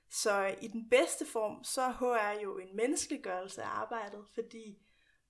[0.09, 4.79] Så øh, i den bedste form, så er HR jo en menneskeliggørelse af arbejdet, fordi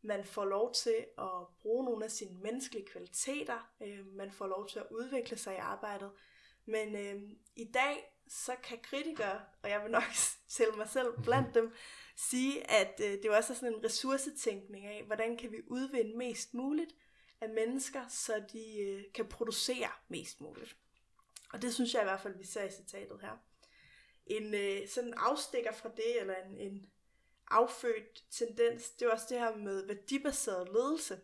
[0.02, 4.68] man får lov til at bruge nogle af sine menneskelige kvaliteter, øh, man får lov
[4.68, 6.12] til at udvikle sig i arbejdet.
[6.66, 7.22] Men øh,
[7.56, 10.04] i dag, så kan kritikere, og jeg vil nok
[10.58, 11.74] tælle mig selv blandt dem,
[12.16, 16.54] sige, at øh, det er også sådan en ressourcetænkning af, hvordan kan vi udvinde mest
[16.54, 16.96] muligt
[17.42, 20.78] af mennesker, så de øh, kan producere mest muligt.
[21.54, 23.44] Og det synes jeg i hvert fald, vi ser i citatet her.
[24.26, 26.86] En øh, sådan afstikker fra det, eller en, en
[27.50, 31.22] affødt tendens, det er også det her med værdibaseret ledelse.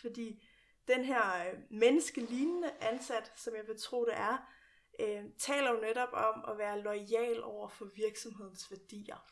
[0.00, 0.44] Fordi
[0.88, 4.38] den her øh, menneskelignende ansat, som jeg vil tro det er,
[5.00, 9.26] øh, taler jo netop om at være lojal over for virksomhedens værdier.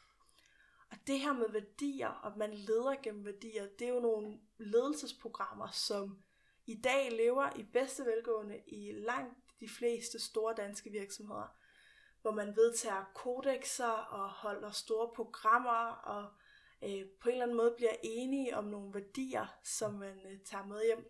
[0.90, 5.70] Og det her med værdier, og man leder gennem værdier, det er jo nogle ledelsesprogrammer,
[5.70, 6.18] som
[6.66, 11.56] i dag lever i bedste velgående i langt de fleste store danske virksomheder.
[12.26, 16.28] Hvor man vedtager kodexer og holder store programmer og
[16.84, 20.64] øh, på en eller anden måde bliver enige om nogle værdier, som man øh, tager
[20.64, 21.08] med hjem.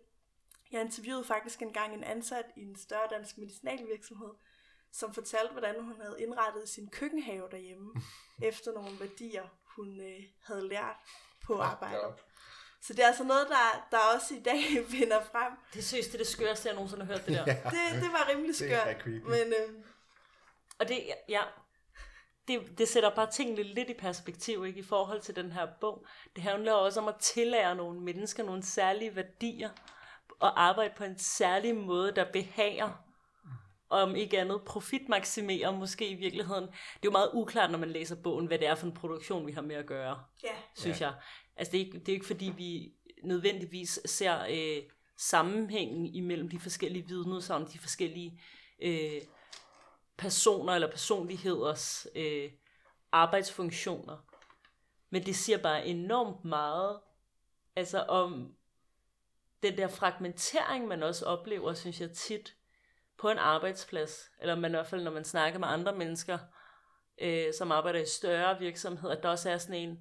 [0.71, 4.29] Jeg interviewede faktisk engang en ansat i en større dansk medicinalvirksomhed,
[4.91, 7.93] som fortalte, hvordan hun havde indrettet sin køkkenhave derhjemme,
[8.49, 10.95] efter nogle værdier, hun øh, havde lært
[11.45, 12.13] på arbejdet.
[12.81, 14.59] Så det er altså noget, der, der også i dag
[14.99, 15.53] vinder frem.
[15.73, 17.45] Det synes det er det skørste, jeg nogensinde har hørt det der.
[17.53, 17.53] Ja.
[17.53, 19.01] Det, det var rimelig Det er skørt.
[19.01, 19.23] creepy.
[19.25, 19.83] Men øh,
[20.79, 21.41] Og det, ja,
[22.47, 26.05] det, det sætter bare tingene lidt i perspektiv ikke, i forhold til den her bog.
[26.35, 29.69] Det handler også om at tillære nogle mennesker nogle særlige værdier,
[30.39, 33.03] og arbejde på en særlig måde, der behager,
[33.89, 36.63] om ikke andet profitmaksimerer måske i virkeligheden.
[36.63, 39.47] Det er jo meget uklart, når man læser bogen, hvad det er for en produktion,
[39.47, 41.13] vi har med at gøre, ja, synes jeg.
[41.55, 44.83] Altså det er, ikke, det er ikke fordi, vi nødvendigvis ser øh,
[45.17, 48.41] sammenhængen imellem de forskellige vidneudsagn, de forskellige
[48.81, 49.21] øh,
[50.17, 52.51] personer eller personligheders øh,
[53.11, 54.17] arbejdsfunktioner.
[55.09, 56.99] Men det siger bare enormt meget
[57.77, 58.55] altså om
[59.63, 62.55] den der fragmentering, man også oplever, synes jeg tit,
[63.17, 66.37] på en arbejdsplads, eller man i hvert fald, når man snakker med andre mennesker,
[67.21, 69.99] øh, som arbejder i større virksomheder, at der også er sådan en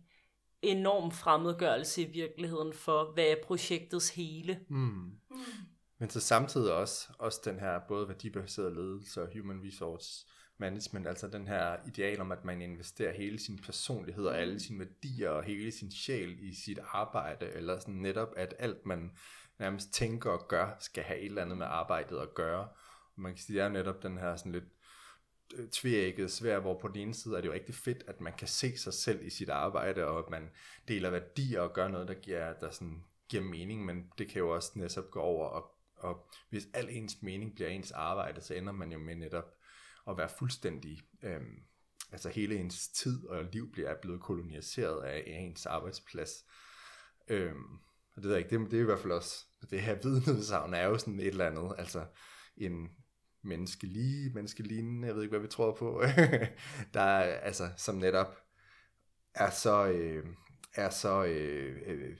[0.63, 4.61] enorm fremmedgørelse i virkeligheden for, hvad er projektets hele.
[4.69, 5.11] Mm.
[5.99, 10.27] Men så samtidig også, også den her både værdibaseret ledelse og human resource
[10.59, 14.79] management, altså den her ideal om, at man investerer hele sin personlighed og alle sine
[14.79, 19.11] værdier og hele sin sjæl i sit arbejde, eller sådan netop, at alt man
[19.59, 22.69] nærmest tænker og gør, skal have et eller andet med arbejdet at gøre.
[23.15, 24.65] Og man kan sige, det er netop den her sådan lidt
[25.55, 28.33] øh, tvækket svær, hvor på den ene side er det jo rigtig fedt, at man
[28.33, 30.51] kan se sig selv i sit arbejde, og at man
[30.89, 34.55] deler værdier og gør noget, der giver, der sådan giver mening, men det kan jo
[34.55, 38.73] også netop gå over, og, og hvis al ens mening bliver ens arbejde, så ender
[38.73, 39.55] man jo med netop
[40.09, 41.63] at være fuldstændig, øhm,
[42.13, 46.31] altså hele ens tid og liv bliver blevet koloniseret af, ens arbejdsplads.
[47.29, 47.73] Øhm,
[48.17, 50.75] og det ved jeg ikke, det, det er i hvert fald også, det her vidneudsagn
[50.75, 52.07] er jo sådan et eller andet, altså
[52.57, 52.89] en
[53.43, 56.03] menneskelige, menneskelignende, jeg ved ikke, hvad vi tror på,
[56.95, 58.37] der er, altså, som netop
[59.35, 60.27] er så, øh,
[60.75, 62.17] er så øh, øh,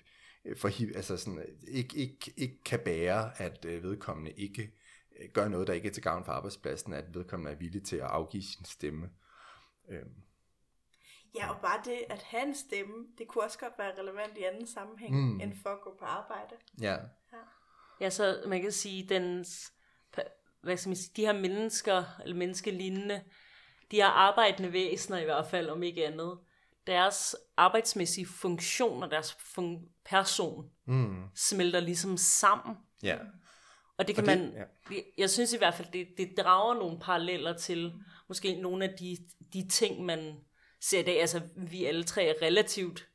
[0.57, 4.73] for, altså sådan, ikke, ikke, ikke kan bære, at øh, vedkommende ikke
[5.21, 7.97] øh, gør noget, der ikke er til gavn for arbejdspladsen, at vedkommende er villig til
[7.97, 9.11] at afgive sin stemme.
[9.91, 10.15] Øhm,
[11.35, 14.43] ja, og bare det at have en stemme, det kunne også godt være relevant i
[14.43, 15.41] anden sammenhæng, Mm.
[15.41, 16.55] end for at gå på arbejde.
[16.81, 16.97] ja,
[18.01, 19.73] Ja, så man kan sige, dens,
[20.63, 23.25] hvad skal man sige, de her mennesker, eller menneskelignende,
[23.91, 26.39] de her arbejdende væsener i hvert fald, om ikke andet,
[26.87, 32.77] deres arbejdsmæssige funktion og deres fun- person mm, smelter ligesom sammen.
[33.03, 33.19] ja.
[33.99, 34.53] Og det kan Og det- man,
[34.91, 34.97] ja.
[35.19, 37.93] jeg, synes i hvert fald, det, det drager nogle paralleller til
[38.29, 39.17] måske nogle af de,
[39.53, 40.37] de ting, man
[40.81, 41.21] ser i dag.
[41.21, 43.09] Altså, vi alle tre er relativt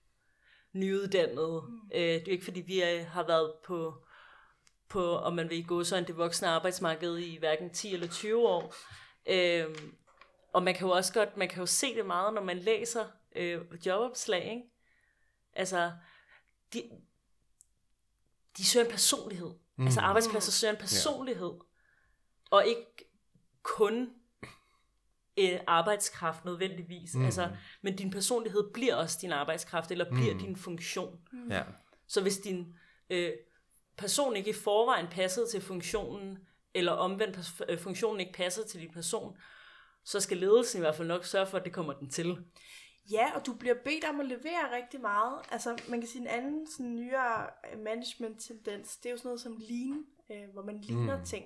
[0.74, 1.62] nyuddannede.
[1.68, 1.90] Mm.
[1.94, 4.04] Øh, det er ikke, fordi vi er, har været på,
[4.90, 8.48] på, om man vil gå så en det voksne arbejdsmarked i hverken 10 eller 20
[8.48, 8.76] år.
[9.26, 9.66] Øh,
[10.54, 13.06] og man kan jo også godt, man kan jo se det meget, når man læser
[13.36, 14.64] øh, jobopslag, ikke?
[15.54, 15.92] Altså,
[16.74, 16.90] de,
[18.58, 19.52] de søger en personlighed.
[19.76, 19.86] Mm.
[19.86, 21.52] Altså arbejdspladser søger en personlighed.
[22.52, 22.86] Og ikke
[23.64, 24.10] kun
[25.36, 27.16] en arbejdskraft nødvendigvis.
[27.16, 27.26] Mm.
[27.26, 27.50] Altså,
[27.82, 30.40] men din personlighed bliver også din arbejdskraft, eller bliver mm.
[30.40, 31.20] din funktion.
[31.50, 31.64] ja.
[32.08, 32.76] Så hvis din
[33.10, 33.32] øh,
[33.98, 36.38] person ikke i forvejen passede til funktionen,
[36.74, 39.38] eller omvendt øh, funktionen ikke passede til din person,
[40.04, 42.38] så skal ledelsen i hvert fald nok sørge for, at det kommer den til.
[43.12, 45.42] Ja, og du bliver bedt om at levere rigtig meget.
[45.52, 47.48] Altså, man kan sige en anden sådan nyere
[47.78, 51.26] management-tendens, det er jo sådan noget som lean, øh, hvor man ligner mm.
[51.26, 51.46] ting.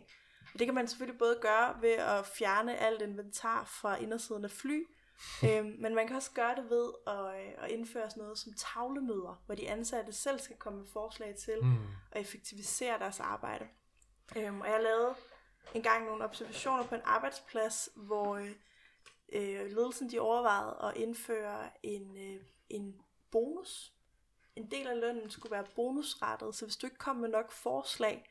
[0.54, 4.52] Og det kan man selvfølgelig både gøre ved at fjerne alt inventar fra indersiden af
[4.52, 4.84] fly,
[5.46, 8.54] øh, men man kan også gøre det ved at, øh, at indføre sådan noget som
[8.58, 11.78] tavlemøder, hvor de ansatte selv skal komme med forslag til mm.
[12.12, 13.68] at effektivisere deres arbejde.
[14.36, 15.16] Øh, og jeg lavede
[15.74, 18.52] engang nogle observationer på en arbejdsplads, hvor øh,
[19.34, 23.02] øh, ledelsen de overvejede at indføre en, øh, en
[23.32, 23.92] bonus.
[24.56, 28.30] En del af lønnen skulle være bonusrettet, så hvis du ikke kom med nok forslag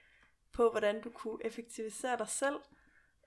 [0.53, 2.57] på, hvordan du kunne effektivisere dig selv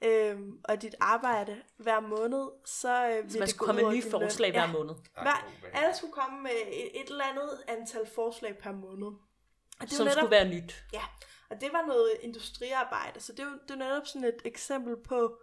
[0.02, 3.92] øh, og dit arbejde hver måned, så øh, ville Så man det skulle komme med
[3.92, 4.60] nye forslag løn.
[4.62, 4.96] hver måned.
[5.22, 9.08] Hver, alle skulle komme med et, et eller andet antal forslag per måned.
[9.08, 10.84] Og det Som netop- skulle være nyt.
[10.94, 11.04] Ja,
[11.50, 15.40] og det var noget industriarbejde, så det er jo det netop sådan et eksempel på,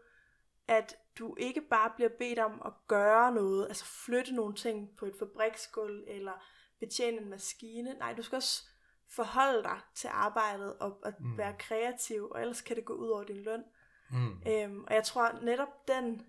[0.68, 5.06] at du ikke bare bliver bedt om at gøre noget, altså flytte nogle ting på
[5.06, 6.32] et fabriksgulv, eller
[6.80, 7.94] betjene en maskine.
[7.94, 8.62] Nej, du skal også
[9.08, 11.38] forholde dig til arbejdet og, og mm.
[11.38, 13.64] være kreativ, og ellers kan det gå ud over din løn.
[14.10, 14.42] Mm.
[14.46, 16.26] Øhm, og jeg tror netop den,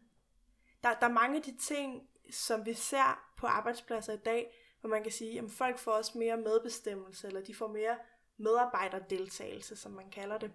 [0.84, 4.90] der, der er mange af de ting, som vi ser på arbejdspladser i dag, hvor
[4.90, 7.98] man kan sige, at folk får også mere medbestemmelse, eller de får mere
[8.38, 10.52] medarbejderdeltagelse, som man kalder det.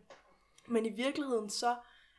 [0.66, 1.76] Men i virkeligheden så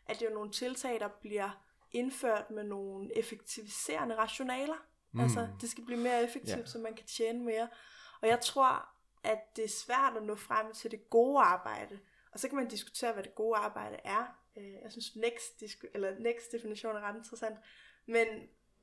[0.08, 1.64] er det jo nogle tiltag, der bliver
[1.94, 4.86] indført med nogle effektiviserende rationaler.
[5.12, 5.20] Mm.
[5.20, 6.68] Altså, det skal blive mere effektivt, yeah.
[6.68, 7.68] så man kan tjene mere.
[8.22, 8.90] Og jeg tror,
[9.24, 12.00] at det er svært at nå frem til det gode arbejde.
[12.32, 14.38] Og så kan man diskutere, hvad det gode arbejde er.
[14.58, 15.64] Øh, jeg synes, next,
[15.94, 17.58] eller next definition er ret interessant.
[18.08, 18.28] Men,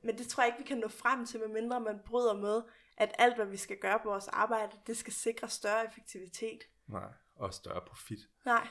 [0.01, 2.61] men det tror jeg ikke, vi kan nå frem til, medmindre man bryder med,
[2.97, 6.59] at alt, hvad vi skal gøre på vores arbejde, det skal sikre større effektivitet.
[6.87, 8.19] Nej, og større profit.
[8.45, 8.67] Nej.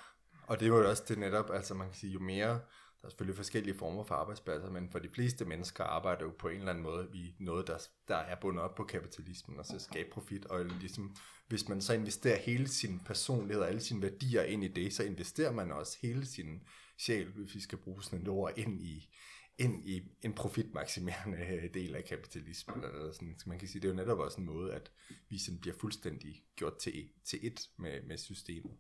[0.47, 2.61] Og det er jo også det netop, altså man kan sige, jo mere,
[3.01, 6.49] der er selvfølgelig forskellige former for arbejdspladser, men for de fleste mennesker arbejder jo på
[6.49, 7.79] en eller anden måde i noget, der,
[8.09, 11.17] der er bundet op på kapitalismen, og så skabe profit, og ligesom,
[11.49, 15.03] hvis man så investerer hele sin personlighed og alle sine værdier ind i det, så
[15.03, 16.63] investerer man også hele sin
[16.99, 19.15] sjæl, hvis vi skal bruge sådan et ord, ind i,
[19.59, 22.85] ind i en profitmaksimerende øh, del af kapitalismen.
[22.85, 23.39] Eller sådan.
[23.39, 24.91] Så man kan sige, det er jo netop også en måde, at
[25.29, 28.77] vi sådan bliver fuldstændig gjort til, til et med, med systemet.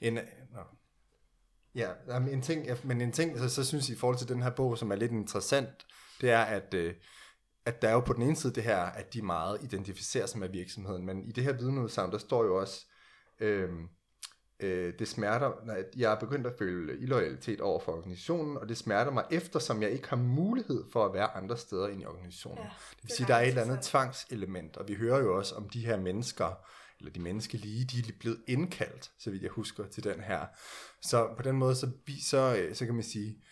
[0.00, 0.14] En,
[0.50, 0.62] no.
[1.74, 1.90] Ja,
[2.30, 4.78] en ting, men en ting, så, så synes jeg i forhold til den her bog,
[4.78, 5.86] som er lidt interessant,
[6.20, 6.94] det er, at, øh,
[7.66, 10.40] at der er jo på den ene side det her, at de meget identificerer sig
[10.40, 12.86] med virksomheden, men i det her vidneudsagn, der står jo også,
[13.40, 13.70] øh,
[14.60, 18.76] øh, det smerter, at jeg er begyndt at føle illoyalitet over for organisationen, og det
[18.76, 22.64] smerter mig, eftersom jeg ikke har mulighed for at være andre steder end i organisationen.
[22.64, 25.54] Ja, det vil sige, der er et eller andet tvangselement, og vi hører jo også
[25.54, 26.66] om de her mennesker,
[27.02, 30.46] eller de menneskelige, de er blevet indkaldt, så vidt jeg husker, til den her.
[31.02, 31.90] Så på den måde, så,
[32.22, 33.42] så, øh, så kan man sige,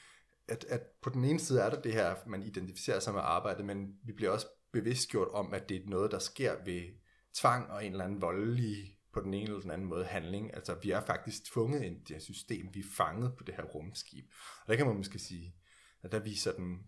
[0.49, 3.65] at, at på den ene side er der det her, man identificerer sig med arbejdet,
[3.65, 6.83] men vi bliver også bevidstgjort om, at det er noget, der sker ved
[7.35, 10.55] tvang og en eller anden voldelig på den ene eller den anden måde handling.
[10.55, 12.69] Altså, vi er faktisk tvunget ind i det her system.
[12.75, 14.25] Vi er fanget på det her rumskib.
[14.61, 15.55] Og der kan man måske sige,
[16.03, 16.79] at der viser den,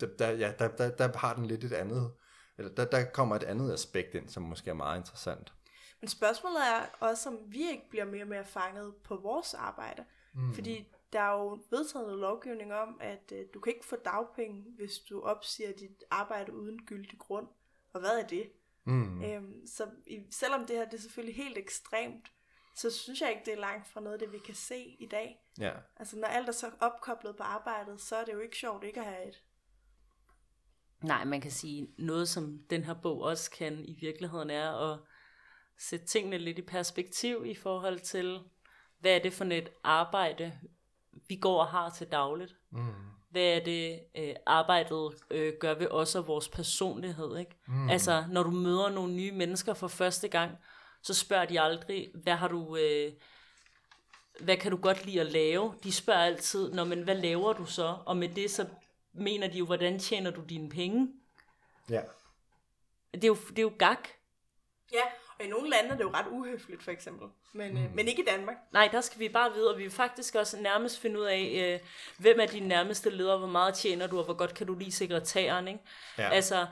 [0.00, 2.12] der, der, ja, der, der, der har den lidt et andet,
[2.58, 5.52] eller der, der kommer et andet aspekt ind, som måske er meget interessant.
[6.00, 10.04] Men spørgsmålet er også, om vi ikke bliver mere og mere fanget på vores arbejde.
[10.34, 10.54] Mm.
[10.54, 14.64] Fordi der er jo vedtaget noget lovgivning om, at øh, du kan ikke få dagpenge,
[14.76, 17.48] hvis du opsiger dit arbejde uden gyldig grund.
[17.92, 18.50] Og hvad er det?
[18.84, 19.24] Mm.
[19.24, 22.32] Øhm, så i, selvom det her det er selvfølgelig helt ekstremt,
[22.74, 25.44] så synes jeg ikke, det er langt fra noget, det vi kan se i dag.
[25.58, 25.72] Ja.
[25.96, 29.00] Altså når alt er så opkoblet på arbejdet, så er det jo ikke sjovt ikke
[29.00, 29.42] at have et.
[31.02, 34.98] Nej, man kan sige, noget som den her bog også kan i virkeligheden er at
[35.78, 38.40] sætte tingene lidt i perspektiv i forhold til,
[38.98, 40.58] hvad er det for et arbejde,
[41.28, 42.56] vi går og har til dagligt.
[42.70, 47.38] Mm hvad er det, øh, arbejdet øh, gør ved os og vores personlighed.
[47.38, 47.56] Ikke?
[47.66, 47.90] Mm.
[47.90, 50.56] Altså, når du møder nogle nye mennesker for første gang,
[51.02, 52.76] så spørger de aldrig, hvad har du...
[52.76, 53.12] Øh,
[54.40, 55.74] hvad kan du godt lide at lave?
[55.82, 57.96] De spørger altid, Nå, men hvad laver du så?
[58.06, 58.66] Og med det, så
[59.12, 61.08] mener de jo, hvordan tjener du dine penge?
[61.90, 62.00] Ja.
[63.14, 64.08] Det er jo, det er jo gak.
[64.92, 65.02] Ja,
[65.38, 67.28] og i nogle lande er det jo ret uhøfligt, for eksempel.
[67.52, 67.84] Men, øh, mm.
[67.84, 68.56] øh, men ikke i Danmark.
[68.72, 71.80] Nej, der skal vi bare vide, og vi vil faktisk også nærmest finde ud af,
[71.82, 74.74] øh, hvem er din nærmeste leder, hvor meget tjener du, og hvor godt kan du
[74.74, 75.80] lide sekretæren, ikke?
[76.18, 76.28] Ja.
[76.28, 76.66] Altså,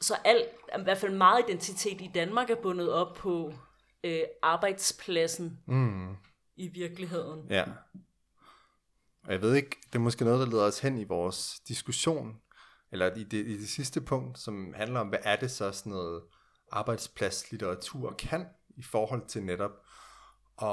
[0.00, 0.48] så alt,
[0.78, 3.54] i hvert fald meget identitet i Danmark er bundet op på
[4.04, 6.16] øh, arbejdspladsen mm.
[6.56, 7.46] i virkeligheden.
[7.50, 7.64] Ja.
[9.24, 12.36] Og jeg ved ikke, det er måske noget, der leder os hen i vores diskussion,
[12.92, 15.92] eller i det, i det sidste punkt, som handler om, hvad er det så sådan
[15.92, 16.22] noget
[16.70, 18.46] arbejdspladslitteratur kan
[18.76, 19.70] i forhold til netop
[20.62, 20.68] at,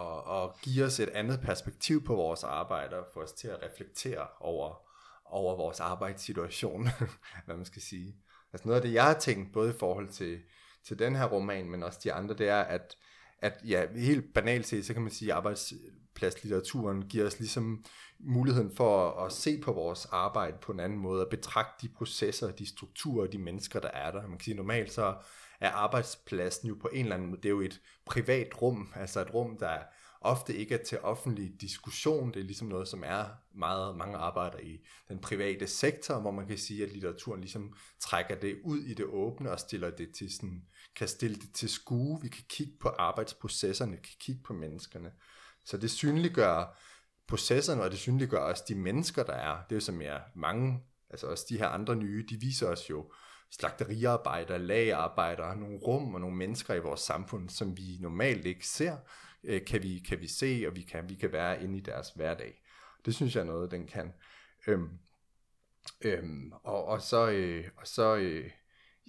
[0.00, 3.62] at, at give os et andet perspektiv på vores arbejde og få os til at
[3.62, 4.82] reflektere over,
[5.24, 6.88] over vores arbejdssituation,
[7.44, 8.16] hvad man skal sige.
[8.52, 10.40] Altså noget af det, jeg har tænkt, både i forhold til,
[10.86, 12.96] til den her roman, men også de andre, det er, at,
[13.42, 17.84] at ja, helt banalt set, så kan man sige, at arbejdspladslitteraturen giver os ligesom
[18.20, 21.92] muligheden for at, at se på vores arbejde på en anden måde, og betragte de
[21.92, 24.22] processer, de strukturer, de mennesker, der er der.
[24.22, 25.14] Man kan sige, normalt så
[25.60, 29.20] er arbejdspladsen jo på en eller anden måde, det er jo et privat rum, altså
[29.20, 29.78] et rum, der
[30.20, 32.28] ofte ikke er til offentlig diskussion.
[32.28, 33.24] Det er ligesom noget, som er
[33.54, 38.34] meget, mange arbejder i den private sektor, hvor man kan sige, at litteraturen ligesom trækker
[38.34, 40.62] det ud i det åbne og stiller det til sådan,
[40.96, 42.22] kan stille det til skue.
[42.22, 45.12] Vi kan kigge på arbejdsprocesserne, kan kigge på menneskerne.
[45.64, 46.78] Så det synliggør
[47.28, 49.62] processerne, og det synliggør også de mennesker, der er.
[49.64, 52.90] Det er jo som er mange, altså også de her andre nye, de viser os
[52.90, 53.12] jo
[53.50, 58.96] slagteriarbejdere, lagerarbejdere, nogle rum og nogle mennesker i vores samfund, som vi normalt ikke ser,
[59.44, 62.10] øh, kan, vi, kan vi se, og vi kan, vi kan være inde i deres
[62.10, 62.62] hverdag.
[63.04, 64.12] Det synes jeg er noget, den kan.
[64.66, 64.98] Øhm,
[66.00, 68.50] øhm, og, og så, øh, og så, øh,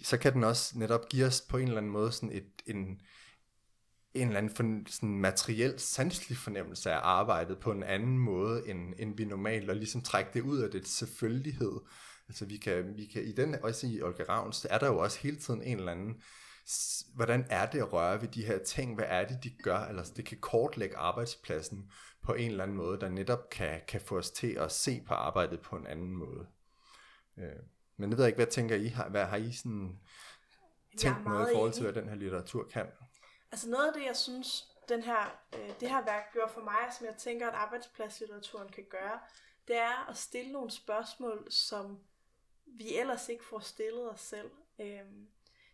[0.04, 3.02] så kan den også netop give os på en eller anden måde sådan et, en,
[4.14, 8.94] en eller anden for, sådan materiel, sanselig fornemmelse af arbejdet på en anden måde, end,
[9.00, 11.80] end vi normalt, og ligesom trække det ud af det selvfølgelighed.
[12.28, 15.20] Altså vi kan, vi kan i den, også i Olga Ravns, er der jo også
[15.20, 16.22] hele tiden en eller anden,
[17.16, 20.04] hvordan er det at røre ved de her ting, hvad er det, de gør, eller
[20.04, 21.92] det kan kortlægge arbejdspladsen
[22.24, 25.14] på en eller anden måde, der netop kan, kan få os til at se på
[25.14, 26.48] arbejdet på en anden måde.
[27.38, 27.64] Øh,
[28.02, 28.94] men jeg ved ikke, hvad tænker I?
[29.10, 30.00] Hvad har I sådan
[30.98, 32.88] tænkt noget i forhold til, hvad den her litteratur kan?
[33.52, 36.94] Altså noget af det, jeg synes, den her, øh, det her værk gjorde for mig,
[36.98, 39.20] som jeg tænker, at arbejdspladslitteraturen kan gøre,
[39.68, 42.00] det er at stille nogle spørgsmål, som
[42.66, 44.52] vi ellers ikke får stillet os selv.
[44.80, 45.06] Øh,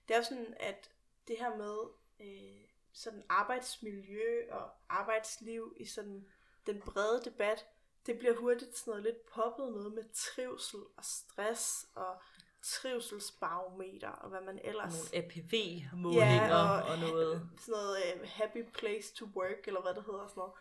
[0.08, 0.90] det er jo sådan, at
[1.28, 1.78] det her med
[2.20, 2.62] øh,
[2.92, 6.28] sådan arbejdsmiljø og arbejdsliv i sådan
[6.68, 7.66] den brede debat,
[8.08, 12.22] det bliver hurtigt sådan noget lidt poppet noget med trivsel og stress og
[12.62, 14.94] trivselsbarometer og hvad man ellers...
[15.14, 17.50] Nogle APV-målinger ja, og, og noget...
[17.60, 20.54] Sådan noget uh, happy place to work, eller hvad det hedder sådan noget.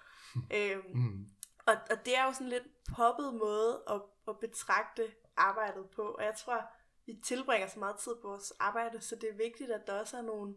[0.77, 1.27] øhm, mm.
[1.67, 6.25] og, og det er jo sådan lidt poppet måde at, at betragte arbejdet på, og
[6.25, 6.71] jeg tror,
[7.07, 10.17] vi tilbringer så meget tid på vores arbejde, så det er vigtigt, at der også
[10.17, 10.55] er nogle,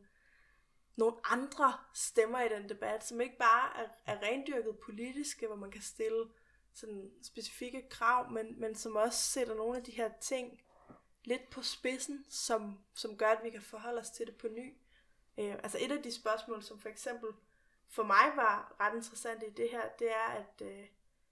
[0.95, 5.71] nogle andre stemmer i den debat, som ikke bare er, er rendyrket politiske, hvor man
[5.71, 6.25] kan stille
[6.73, 10.61] sådan specifikke krav, men, men som også sætter nogle af de her ting
[11.23, 14.73] lidt på spidsen, som, som gør, at vi kan forholde os til det på ny.
[15.37, 17.29] Øh, altså et af de spørgsmål, som for eksempel
[17.89, 20.87] for mig var ret interessant i det her, det er, at øh,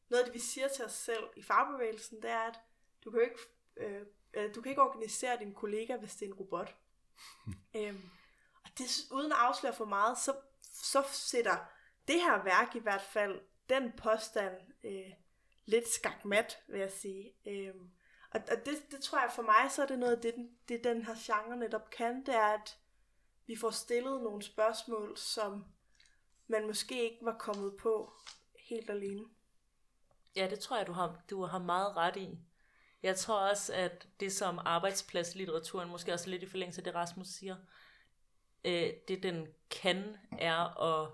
[0.10, 2.60] noget af det, vi siger til os selv i fagbevægelsen, det er, at
[3.04, 3.40] du kan ikke,
[3.78, 6.76] øh, øh, du kan ikke organisere din kollega, hvis det er en robot.
[7.78, 8.10] øhm,
[8.64, 10.36] og det, uden at afsløre for meget, så,
[10.74, 11.58] så sætter
[12.08, 15.14] det her værk i hvert fald den påstand øh,
[15.68, 17.34] lidt skakmat, vil jeg sige.
[17.46, 17.90] Øhm,
[18.32, 20.84] og, og det, det tror jeg for mig, så er det noget af det, det
[20.84, 22.78] den her genre netop kan, det er, at
[23.48, 25.66] vi får stillet nogle spørgsmål, som
[26.48, 28.14] man måske ikke var kommet på
[28.70, 29.26] helt alene.
[30.36, 32.40] Ja, det tror jeg, du har, du har meget ret i.
[33.04, 37.28] Jeg tror også, at det som arbejdspladslitteraturen, måske også lidt i forlængelse af det, Rasmus
[37.28, 37.56] siger,
[38.66, 41.10] øh, det den kan, er at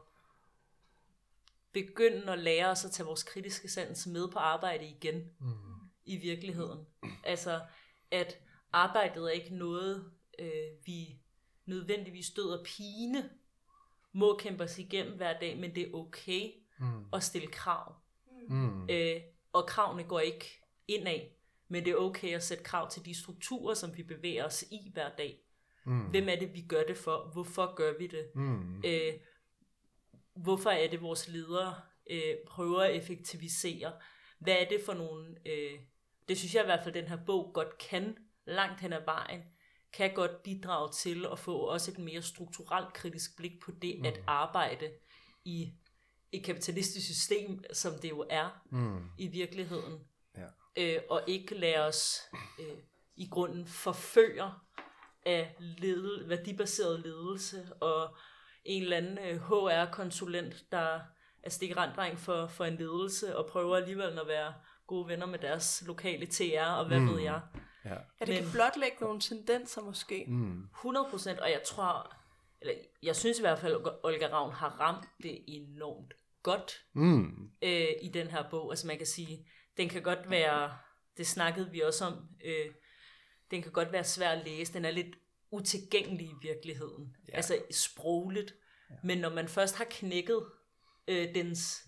[1.73, 5.23] begynde at lære os at tage vores kritiske sans med på arbejde igen.
[5.39, 5.73] Mm
[6.05, 6.79] i virkeligheden.
[7.23, 7.61] Altså,
[8.11, 8.39] at
[8.73, 11.19] arbejdet er ikke noget, øh, vi
[11.65, 13.29] nødvendigvis støder pine,
[14.13, 17.05] må kæmpe os igennem hver dag, men det er okay mm.
[17.13, 17.95] at stille krav.
[18.49, 18.89] Mm.
[18.89, 19.21] Øh,
[19.53, 21.19] og kravene går ikke indad,
[21.67, 24.91] men det er okay at sætte krav til de strukturer, som vi bevæger os i
[24.93, 25.39] hver dag.
[25.85, 26.01] Mm.
[26.01, 27.29] Hvem er det, vi gør det for?
[27.33, 28.35] Hvorfor gør vi det?
[28.35, 28.77] Mm.
[28.85, 29.13] Øh,
[30.35, 31.75] hvorfor er det, vores ledere
[32.09, 33.93] øh, prøver at effektivisere?
[34.39, 35.79] Hvad er det for nogle øh,
[36.27, 39.41] det synes jeg i hvert fald, den her bog godt kan, langt hen ad vejen,
[39.93, 44.05] kan godt bidrage til at få også et mere strukturelt kritisk blik på det mm.
[44.05, 44.91] at arbejde
[45.45, 45.73] i
[46.31, 49.09] et kapitalistisk system, som det jo er mm.
[49.17, 49.99] i virkeligheden.
[50.37, 50.47] Ja.
[50.77, 52.19] Øh, og ikke lade os
[52.59, 52.77] øh,
[53.15, 54.65] i grunden forfører
[55.25, 58.15] af ledel, værdibaseret ledelse og
[58.65, 60.99] en eller anden øh, HR-konsulent, der
[61.43, 64.53] er stikrandreng for, for en ledelse og prøver alligevel at være
[64.87, 67.09] gode venner med deres lokale TR, og hvad mm.
[67.09, 67.41] ved jeg.
[67.85, 67.89] Ja.
[67.89, 70.25] ja, det Men, kan blotlægge nogle tendenser måske.
[70.27, 70.63] Mm.
[70.63, 72.15] 100%, og jeg tror,
[72.61, 77.49] eller jeg synes i hvert fald, at Olga Ravn har ramt det enormt godt mm.
[77.61, 78.71] øh, i den her bog.
[78.71, 79.47] Altså man kan sige,
[79.77, 80.77] den kan godt være,
[81.17, 82.13] det snakkede vi også om,
[82.45, 82.65] øh,
[83.51, 85.15] den kan godt være svær at læse, den er lidt
[85.53, 87.35] utilgængelig i virkeligheden, ja.
[87.35, 88.55] altså sprogligt.
[88.89, 88.95] Ja.
[89.03, 90.43] Men når man først har knækket
[91.07, 91.83] øh, dens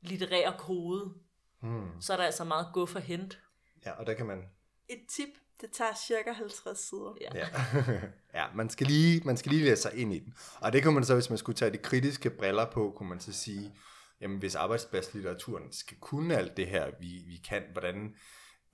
[0.00, 1.14] litterære kode,
[1.62, 2.00] mm.
[2.00, 3.40] så er der altså meget gå for hent.
[3.86, 4.44] Ja, og der kan man...
[4.88, 5.28] Et tip,
[5.60, 7.16] det tager cirka 50 sider.
[7.20, 7.48] Ja, ja.
[8.40, 10.34] ja man, skal lige, man skal lige læse sig ind i den.
[10.60, 13.20] Og det kan man så, hvis man skulle tage de kritiske briller på, kunne man
[13.20, 13.74] så sige,
[14.20, 18.14] jamen hvis arbejdspladslitteraturen skal kunne alt det her, vi, vi kan, hvordan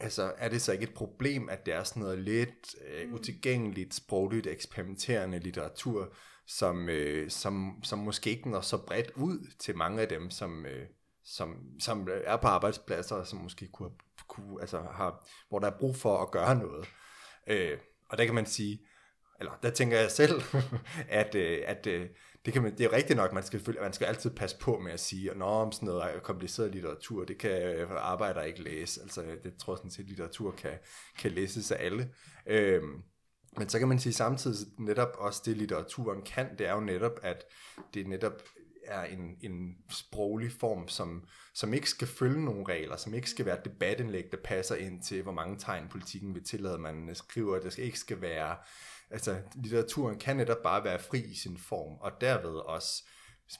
[0.00, 3.14] altså, er det så ikke et problem, at det er sådan noget lidt øh, mm.
[3.14, 6.12] utilgængeligt, sprogligt, eksperimenterende litteratur,
[6.46, 10.66] som, øh, som, som måske ikke når så bredt ud til mange af dem, som,
[10.66, 10.86] øh,
[11.24, 13.90] som, som er på arbejdspladser, som måske kunne,
[14.28, 16.88] kunne altså har, hvor der er brug for at gøre noget.
[17.46, 17.78] Øh,
[18.08, 18.80] og der kan man sige,
[19.38, 20.42] eller der tænker jeg selv,
[21.08, 22.08] at, øh, at øh,
[22.48, 24.92] det, kan man, det er rigtigt nok, man skal, man skal altid passe på med
[24.92, 29.00] at sige, at om sådan noget kompliceret litteratur, det kan øh, arbejder ikke læse.
[29.02, 30.72] Altså, det tror jeg sådan set, litteratur kan,
[31.18, 32.10] kan læses af alle.
[32.46, 33.02] Øhm,
[33.58, 37.20] men så kan man sige samtidig netop også det litteraturen kan, det er jo netop,
[37.22, 37.44] at
[37.94, 38.42] det netop
[38.84, 41.24] er en, en sproglig form, som,
[41.54, 45.02] som ikke skal følge nogle regler, som ikke skal være et debatindlæg, der passer ind
[45.02, 47.60] til, hvor mange tegn politikken vil tillade, man skriver.
[47.60, 48.56] Det skal ikke skal være...
[49.10, 53.04] Altså, litteraturen kan netop bare være fri i sin form, og derved også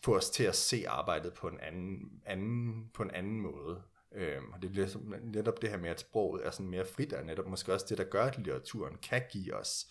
[0.04, 3.82] få os til at se arbejdet på en anden, anden, på en anden måde.
[4.14, 7.12] Øhm, og det bliver ligesom, netop det her med, at sproget er sådan mere frit,
[7.12, 9.86] er netop måske også det, der gør, at litteraturen kan give os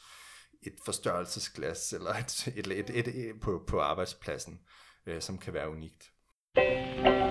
[0.62, 4.60] et forstørrelsesglas eller et, et, et, et, et, et på, på arbejdspladsen,
[5.06, 6.12] øh, som kan være unikt.
[6.56, 7.27] Men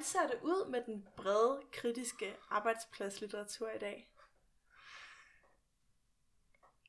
[0.00, 4.06] hvordan ser det ud med den brede, kritiske arbejdspladslitteratur i dag?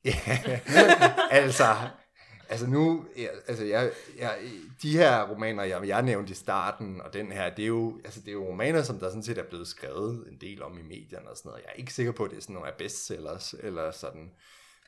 [0.04, 0.14] Ja,
[1.30, 1.64] altså,
[2.48, 3.06] altså nu,
[3.46, 4.38] altså jeg, jeg,
[4.82, 8.20] de her romaner, jeg, jeg nævnte i starten, og den her, det er, jo, altså
[8.20, 10.82] det er jo romaner, som der sådan set er blevet skrevet en del om i
[10.82, 11.62] medierne og sådan noget.
[11.62, 14.32] Jeg er ikke sikker på, at det er sådan nogle af bestsellers, eller sådan.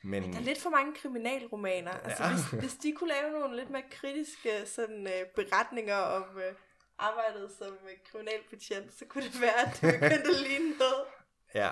[0.02, 1.90] Men, Der er lidt for mange kriminalromaner.
[1.92, 2.32] Altså, Ja.
[2.32, 6.54] hvis, hvis de kunne lave nogle lidt mere kritiske sådan, øh, beretninger om øh,
[6.98, 11.04] arbejdet som øh, kriminalbetjent, så kunne det være, at det begyndte at ligne noget.
[11.54, 11.70] Ja.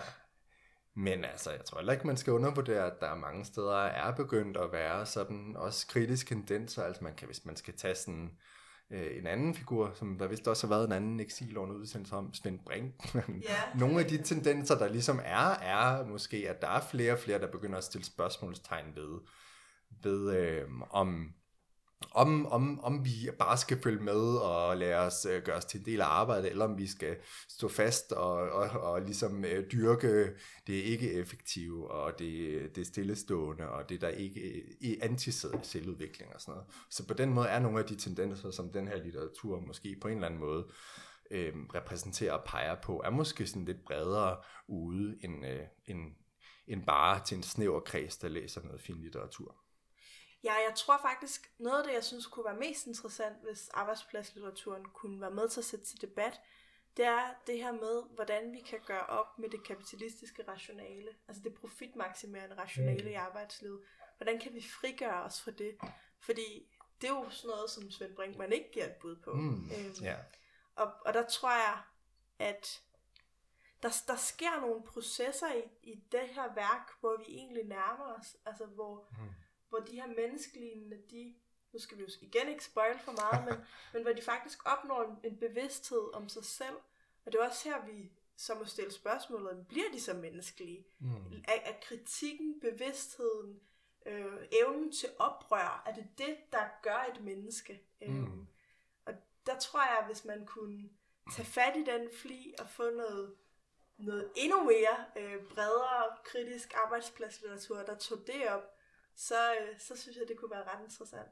[0.95, 4.57] Men altså, jeg tror heller ikke, man skal undervurdere, at der mange steder er begyndt
[4.57, 6.85] at være sådan også kritiske tendenser.
[6.85, 8.31] Altså man kan, hvis man skal tage sådan
[8.91, 12.16] øh, en anden figur, som der vist også har været en anden eksil under udsendelse
[12.16, 12.95] om, Svend Brink.
[13.49, 13.79] Ja.
[13.79, 17.39] Nogle af de tendenser, der ligesom er, er måske, at der er flere og flere,
[17.39, 19.20] der begynder at stille spørgsmålstegn ved,
[20.03, 21.35] ved øh, om,
[22.11, 25.81] om, om, om vi bare skal følge med og lade os øh, gøre os til
[25.81, 27.17] en del af arbejdet, eller om vi skal
[27.49, 30.25] stå fast og, og, og ligesom øh, dyrke
[30.67, 36.41] det ikke effektive, og det, det stillestående, og det der ikke øh, er anti-selvudvikling og
[36.41, 36.67] sådan noget.
[36.91, 40.09] Så på den måde er nogle af de tendenser, som den her litteratur måske på
[40.09, 40.67] en eller anden måde
[41.31, 44.37] øh, repræsenterer og peger på, er måske sådan lidt bredere
[44.69, 45.99] ude end, øh, end,
[46.67, 49.62] end bare til en snæver kreds, der læser noget fin litteratur.
[50.45, 54.84] Ja, jeg tror faktisk, noget af det, jeg synes kunne være mest interessant, hvis arbejdspladslitteraturen
[54.84, 56.40] kunne være med til at sætte til debat,
[56.97, 61.43] det er det her med, hvordan vi kan gøre op med det kapitalistiske rationale, altså
[61.43, 63.80] det profitmaksimerende rationale i arbejdslivet.
[64.16, 65.76] Hvordan kan vi frigøre os fra det?
[66.20, 66.68] Fordi
[67.01, 69.32] det er jo sådan noget, som Svend Brinkmann ikke giver et bud på.
[69.32, 70.16] Mm, Øhm, ja.
[70.76, 71.82] og, og der tror jeg,
[72.38, 72.82] at
[73.82, 78.36] der, der sker nogle processer i, i det her værk, hvor vi egentlig nærmer os,
[78.47, 79.28] altså hvor, Mm.
[79.73, 81.35] Hvor de her menneskelige, de,
[81.73, 85.03] nu skal vi jo igen ikke spoil for meget, men, men hvor de faktisk opnår
[85.03, 86.77] en, en bevidsthed om sig selv.
[87.25, 90.87] Og det er også her, vi så må stille spørgsmålet, bliver de så menneskelige?
[90.99, 91.43] Mm.
[91.49, 93.61] Er, er kritikken, bevidstheden,
[94.07, 97.83] øh, evnen til oprør, er det det, der gør et menneske?
[98.07, 98.25] Mm.
[98.25, 98.47] Øhm,
[99.05, 99.14] og
[99.47, 100.91] der tror jeg, hvis man kunne
[101.33, 103.35] tage fat i den fli og få noget,
[103.99, 108.79] noget endnu mere øh, bredere kritisk arbejdspladslitteratur, der tog det op,
[109.17, 111.29] så, øh, så synes jeg, det kunne være ret interessant.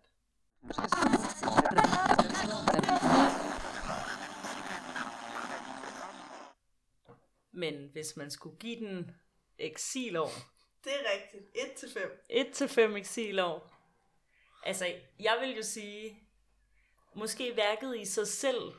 [7.52, 9.10] Men hvis man skulle give den
[9.58, 10.30] eksilår,
[10.84, 11.44] Det er rigtigt.
[11.96, 11.98] 1-5.
[12.28, 13.72] 1 til 5 eksilår.
[14.62, 14.86] Altså,
[15.20, 16.28] jeg vil jo sige,
[17.14, 18.72] måske værket i sig selv,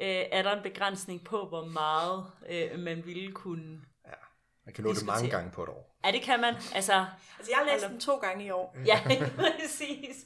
[0.00, 3.84] øh, er der en begrænsning på, hvor meget øh, man ville kunne...
[4.66, 5.98] Man kan nå det mange gange på et år.
[6.04, 6.54] Ja, det kan man.
[6.54, 7.06] Altså,
[7.38, 8.76] Altså, jeg har læst den to gange i år.
[8.86, 9.00] ja,
[9.40, 10.16] præcis.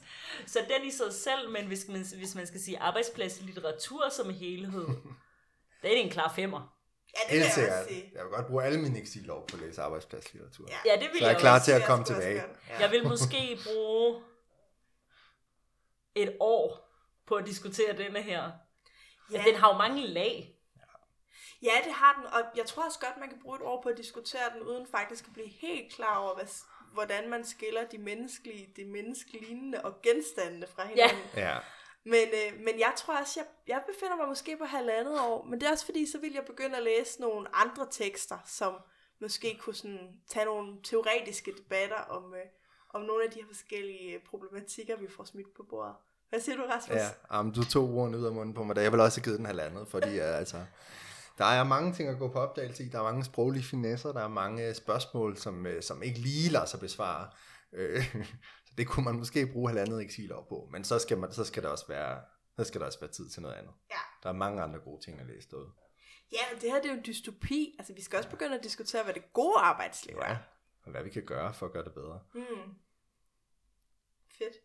[0.47, 4.29] Så den i sig selv, men hvis man, hvis man skal sige arbejdsplads litteratur som
[4.33, 4.87] helhed,
[5.81, 6.77] det er en klar femmer.
[7.13, 7.73] Ja, det Helt jeg sikkert.
[7.77, 8.11] også sige.
[8.15, 10.67] Jeg vil godt bruge alle mine eksilår på at læse arbejdspladslitteratur.
[10.69, 10.77] Ja.
[10.85, 11.65] Ja, det vil Så er jeg jeg klar også.
[11.65, 12.43] til at komme tilbage.
[12.69, 12.79] Ja.
[12.79, 14.21] Jeg vil måske bruge
[16.15, 16.89] et år
[17.27, 18.41] på at diskutere denne her.
[18.43, 18.51] Ja.
[19.39, 19.43] Ja.
[19.47, 20.55] Den har jo mange lag.
[21.63, 23.89] Ja, det har den, og jeg tror også godt, man kan bruge et år på
[23.89, 26.47] at diskutere den, uden faktisk at blive helt klar over, hvad,
[26.93, 31.23] hvordan man skiller de menneskelige, de menneskelignende og genstandene fra hinanden.
[31.35, 31.57] Ja.
[32.03, 35.61] Men, øh, men jeg tror også, jeg, jeg befinder mig måske på halvandet år, men
[35.61, 38.73] det er også fordi, så vil jeg begynde at læse nogle andre tekster, som
[39.21, 42.45] måske kunne sådan, tage nogle teoretiske debatter om, øh,
[42.89, 45.95] om nogle af de her forskellige øh, problematikker, vi får smidt på bordet.
[46.29, 46.95] Hvad siger du, Rasmus?
[46.95, 49.23] Ja, jamen, du tog ordene ud af munden på mig, da jeg vil også have
[49.23, 50.57] givet den halvandet, fordi altså,
[51.41, 54.23] der er mange ting at gå på opdagelse i, der er mange sproglige finesser, der
[54.23, 57.29] er mange spørgsmål, som, uh, som ikke lige lader sig besvare.
[57.73, 58.15] Øh,
[58.67, 61.63] så det kunne man måske bruge halvandet eksilår på, men så skal, man, så skal
[61.63, 62.21] der også være
[62.57, 63.73] så skal der også være tid til noget andet.
[63.91, 63.99] Ja.
[64.23, 65.71] Der er mange andre gode ting at læse derude.
[66.31, 67.75] Ja, men det her det er jo en dystopi.
[67.79, 70.29] Altså, vi skal også begynde at diskutere, hvad det gode arbejdsliv er.
[70.29, 70.37] Ja,
[70.83, 72.19] og hvad vi kan gøre for at gøre det bedre.
[72.33, 72.75] Mm.
[74.37, 74.55] Fedt.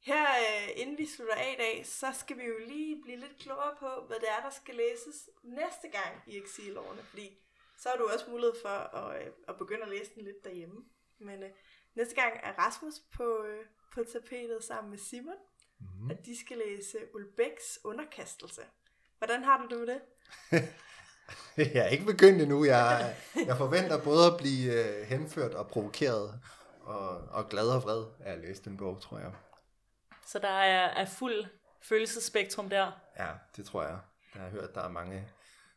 [0.00, 3.38] Her, øh, inden vi slutter af i dag, så skal vi jo lige blive lidt
[3.38, 7.02] klogere på, hvad det er, der skal læses næste gang i eksilårene.
[7.02, 7.38] Fordi
[7.78, 10.84] så har du også mulighed for at, øh, at begynde at læse den lidt derhjemme.
[11.18, 11.50] Men øh,
[11.94, 15.34] næste gang er Rasmus på, øh, på tapetet sammen med Simon,
[16.00, 16.10] Mm.
[16.10, 18.62] og de skal læse Ulbæks underkastelse.
[19.18, 20.02] Hvordan har du det med det?
[21.74, 22.64] Jeg er ikke begyndt endnu.
[22.64, 26.40] Jeg, jeg forventer både at blive øh, henført og provokeret
[26.80, 29.32] og, og glad og vred af at læse den bog, tror jeg.
[30.30, 31.44] Så der er, er fuld
[31.82, 32.92] følelsesspektrum der.
[33.18, 33.98] Ja, det tror jeg.
[34.34, 35.28] Jeg har hørt, der er mange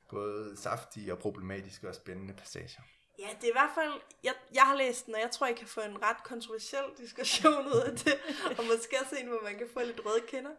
[0.10, 2.82] både saftige og problematiske og spændende passager.
[3.20, 3.92] Ja, det er i hvert fald,
[4.24, 7.66] jeg, jeg har læst den, og jeg tror, jeg kan få en ret kontroversiel diskussion
[7.66, 8.14] ud af det,
[8.58, 10.52] og måske også en, hvor man kan få lidt røde kinder.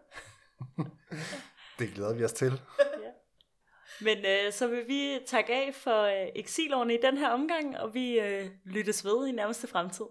[1.78, 2.60] Det glæder vi os til.
[4.00, 7.94] Men øh, så vil vi takke af for øh, eksilårene i den her omgang, og
[7.94, 10.04] vi øh, lyttes ved i nærmeste fremtid.